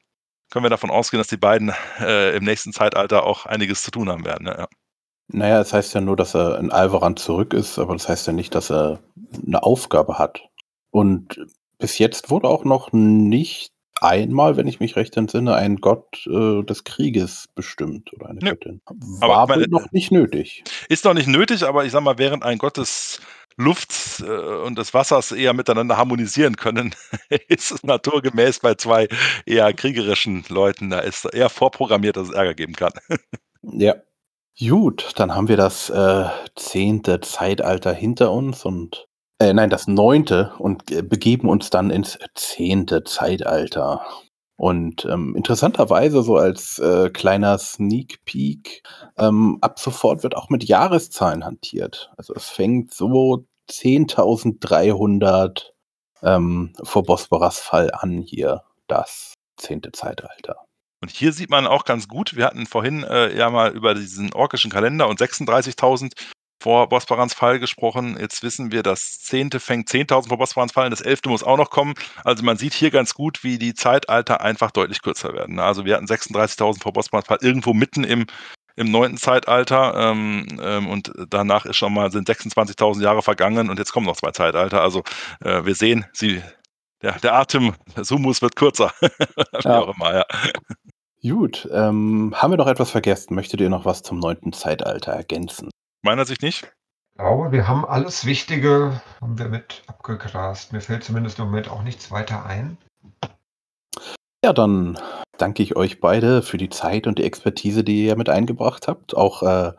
[0.51, 4.09] können wir davon ausgehen, dass die beiden äh, im nächsten Zeitalter auch einiges zu tun
[4.09, 4.47] haben werden.
[4.47, 4.69] Ja.
[5.31, 8.33] Naja, es heißt ja nur, dass er in Alvaran zurück ist, aber das heißt ja
[8.33, 9.01] nicht, dass er
[9.47, 10.41] eine Aufgabe hat.
[10.91, 11.39] Und
[11.79, 16.63] bis jetzt wurde auch noch nicht einmal, wenn ich mich recht entsinne, ein Gott äh,
[16.63, 18.51] des Krieges bestimmt oder eine Nö.
[18.51, 18.81] Göttin.
[18.87, 20.65] War Aber meine, noch nicht nötig.
[20.89, 23.21] Ist noch nicht nötig, aber ich sag mal, während ein Gott des
[23.57, 26.95] Lufts äh, und des Wassers eher miteinander harmonisieren können,
[27.49, 29.09] ist es naturgemäß bei zwei
[29.45, 32.93] eher kriegerischen Leuten, da ist eher vorprogrammiert, dass es Ärger geben kann.
[33.61, 33.97] Ja.
[34.59, 39.08] Gut, dann haben wir das äh, zehnte Zeitalter hinter uns und
[39.41, 44.05] äh, nein, das neunte und äh, begeben uns dann ins zehnte Zeitalter.
[44.57, 48.83] Und ähm, interessanterweise, so als äh, kleiner Sneak Peek,
[49.17, 52.11] ähm, ab sofort wird auch mit Jahreszahlen hantiert.
[52.17, 55.67] Also es fängt so 10.300
[56.23, 60.57] ähm, vor Bosporas Fall an hier, das zehnte Zeitalter.
[61.01, 64.33] Und hier sieht man auch ganz gut, wir hatten vorhin äh, ja mal über diesen
[64.33, 66.15] orkischen Kalender und 36.000
[66.61, 68.17] vor Bosparans Fall gesprochen.
[68.19, 71.57] Jetzt wissen wir, das zehnte fängt 10.000 vor Bosparans Fall und das elfte muss auch
[71.57, 71.95] noch kommen.
[72.25, 75.59] Also man sieht hier ganz gut, wie die Zeitalter einfach deutlich kürzer werden.
[75.61, 78.27] Also wir hatten 36.000 vor Bosparans Fall irgendwo mitten im
[78.77, 83.79] im neunten Zeitalter ähm, ähm, und danach ist schon mal sind 26.000 Jahre vergangen und
[83.81, 84.81] jetzt kommen noch zwei Zeitalter.
[84.83, 85.03] Also
[85.45, 86.41] äh, wir sehen, sie,
[87.03, 88.93] der, der Atem, der Sumus wird kürzer.
[89.01, 89.09] Wie
[89.65, 89.81] Ja.
[89.81, 90.25] auch immer, ja.
[91.23, 93.35] Gut, ähm, haben wir noch etwas vergessen?
[93.35, 95.71] Möchtet ihr noch was zum neunten Zeitalter ergänzen?
[96.03, 96.65] Meiner Sicht nicht.
[96.65, 100.73] Ich glaube, wir haben alles Wichtige haben wir mit abgegrast.
[100.73, 102.79] Mir fällt zumindest im Moment auch nichts weiter ein.
[104.45, 104.99] Ja, dann
[105.37, 109.17] danke ich euch beide für die Zeit und die Expertise, die ihr mit eingebracht habt.
[109.17, 109.73] Auch äh,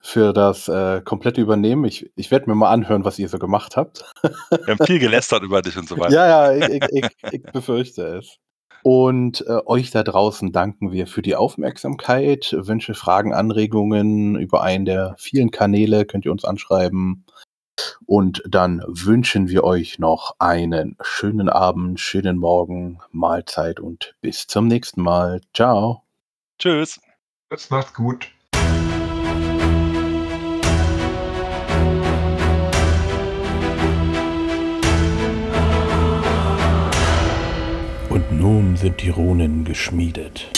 [0.00, 1.84] für das äh, komplette Übernehmen.
[1.84, 4.10] Ich, ich werde mir mal anhören, was ihr so gemacht habt.
[4.50, 6.10] Wir haben viel gelästert über dich und so weiter.
[6.14, 8.38] Ja, ja, ich, ich, ich, ich befürchte es.
[8.88, 12.54] Und äh, euch da draußen danken wir für die Aufmerksamkeit.
[12.56, 17.26] Wünsche, Fragen, Anregungen über einen der vielen Kanäle könnt ihr uns anschreiben.
[18.04, 24.68] Und dann wünschen wir euch noch einen schönen Abend, schönen Morgen, Mahlzeit und bis zum
[24.68, 25.40] nächsten Mal.
[25.52, 26.04] Ciao.
[26.60, 27.00] Tschüss.
[27.50, 28.35] Jetzt macht's gut.
[38.36, 40.55] Nun sind die Runen geschmiedet.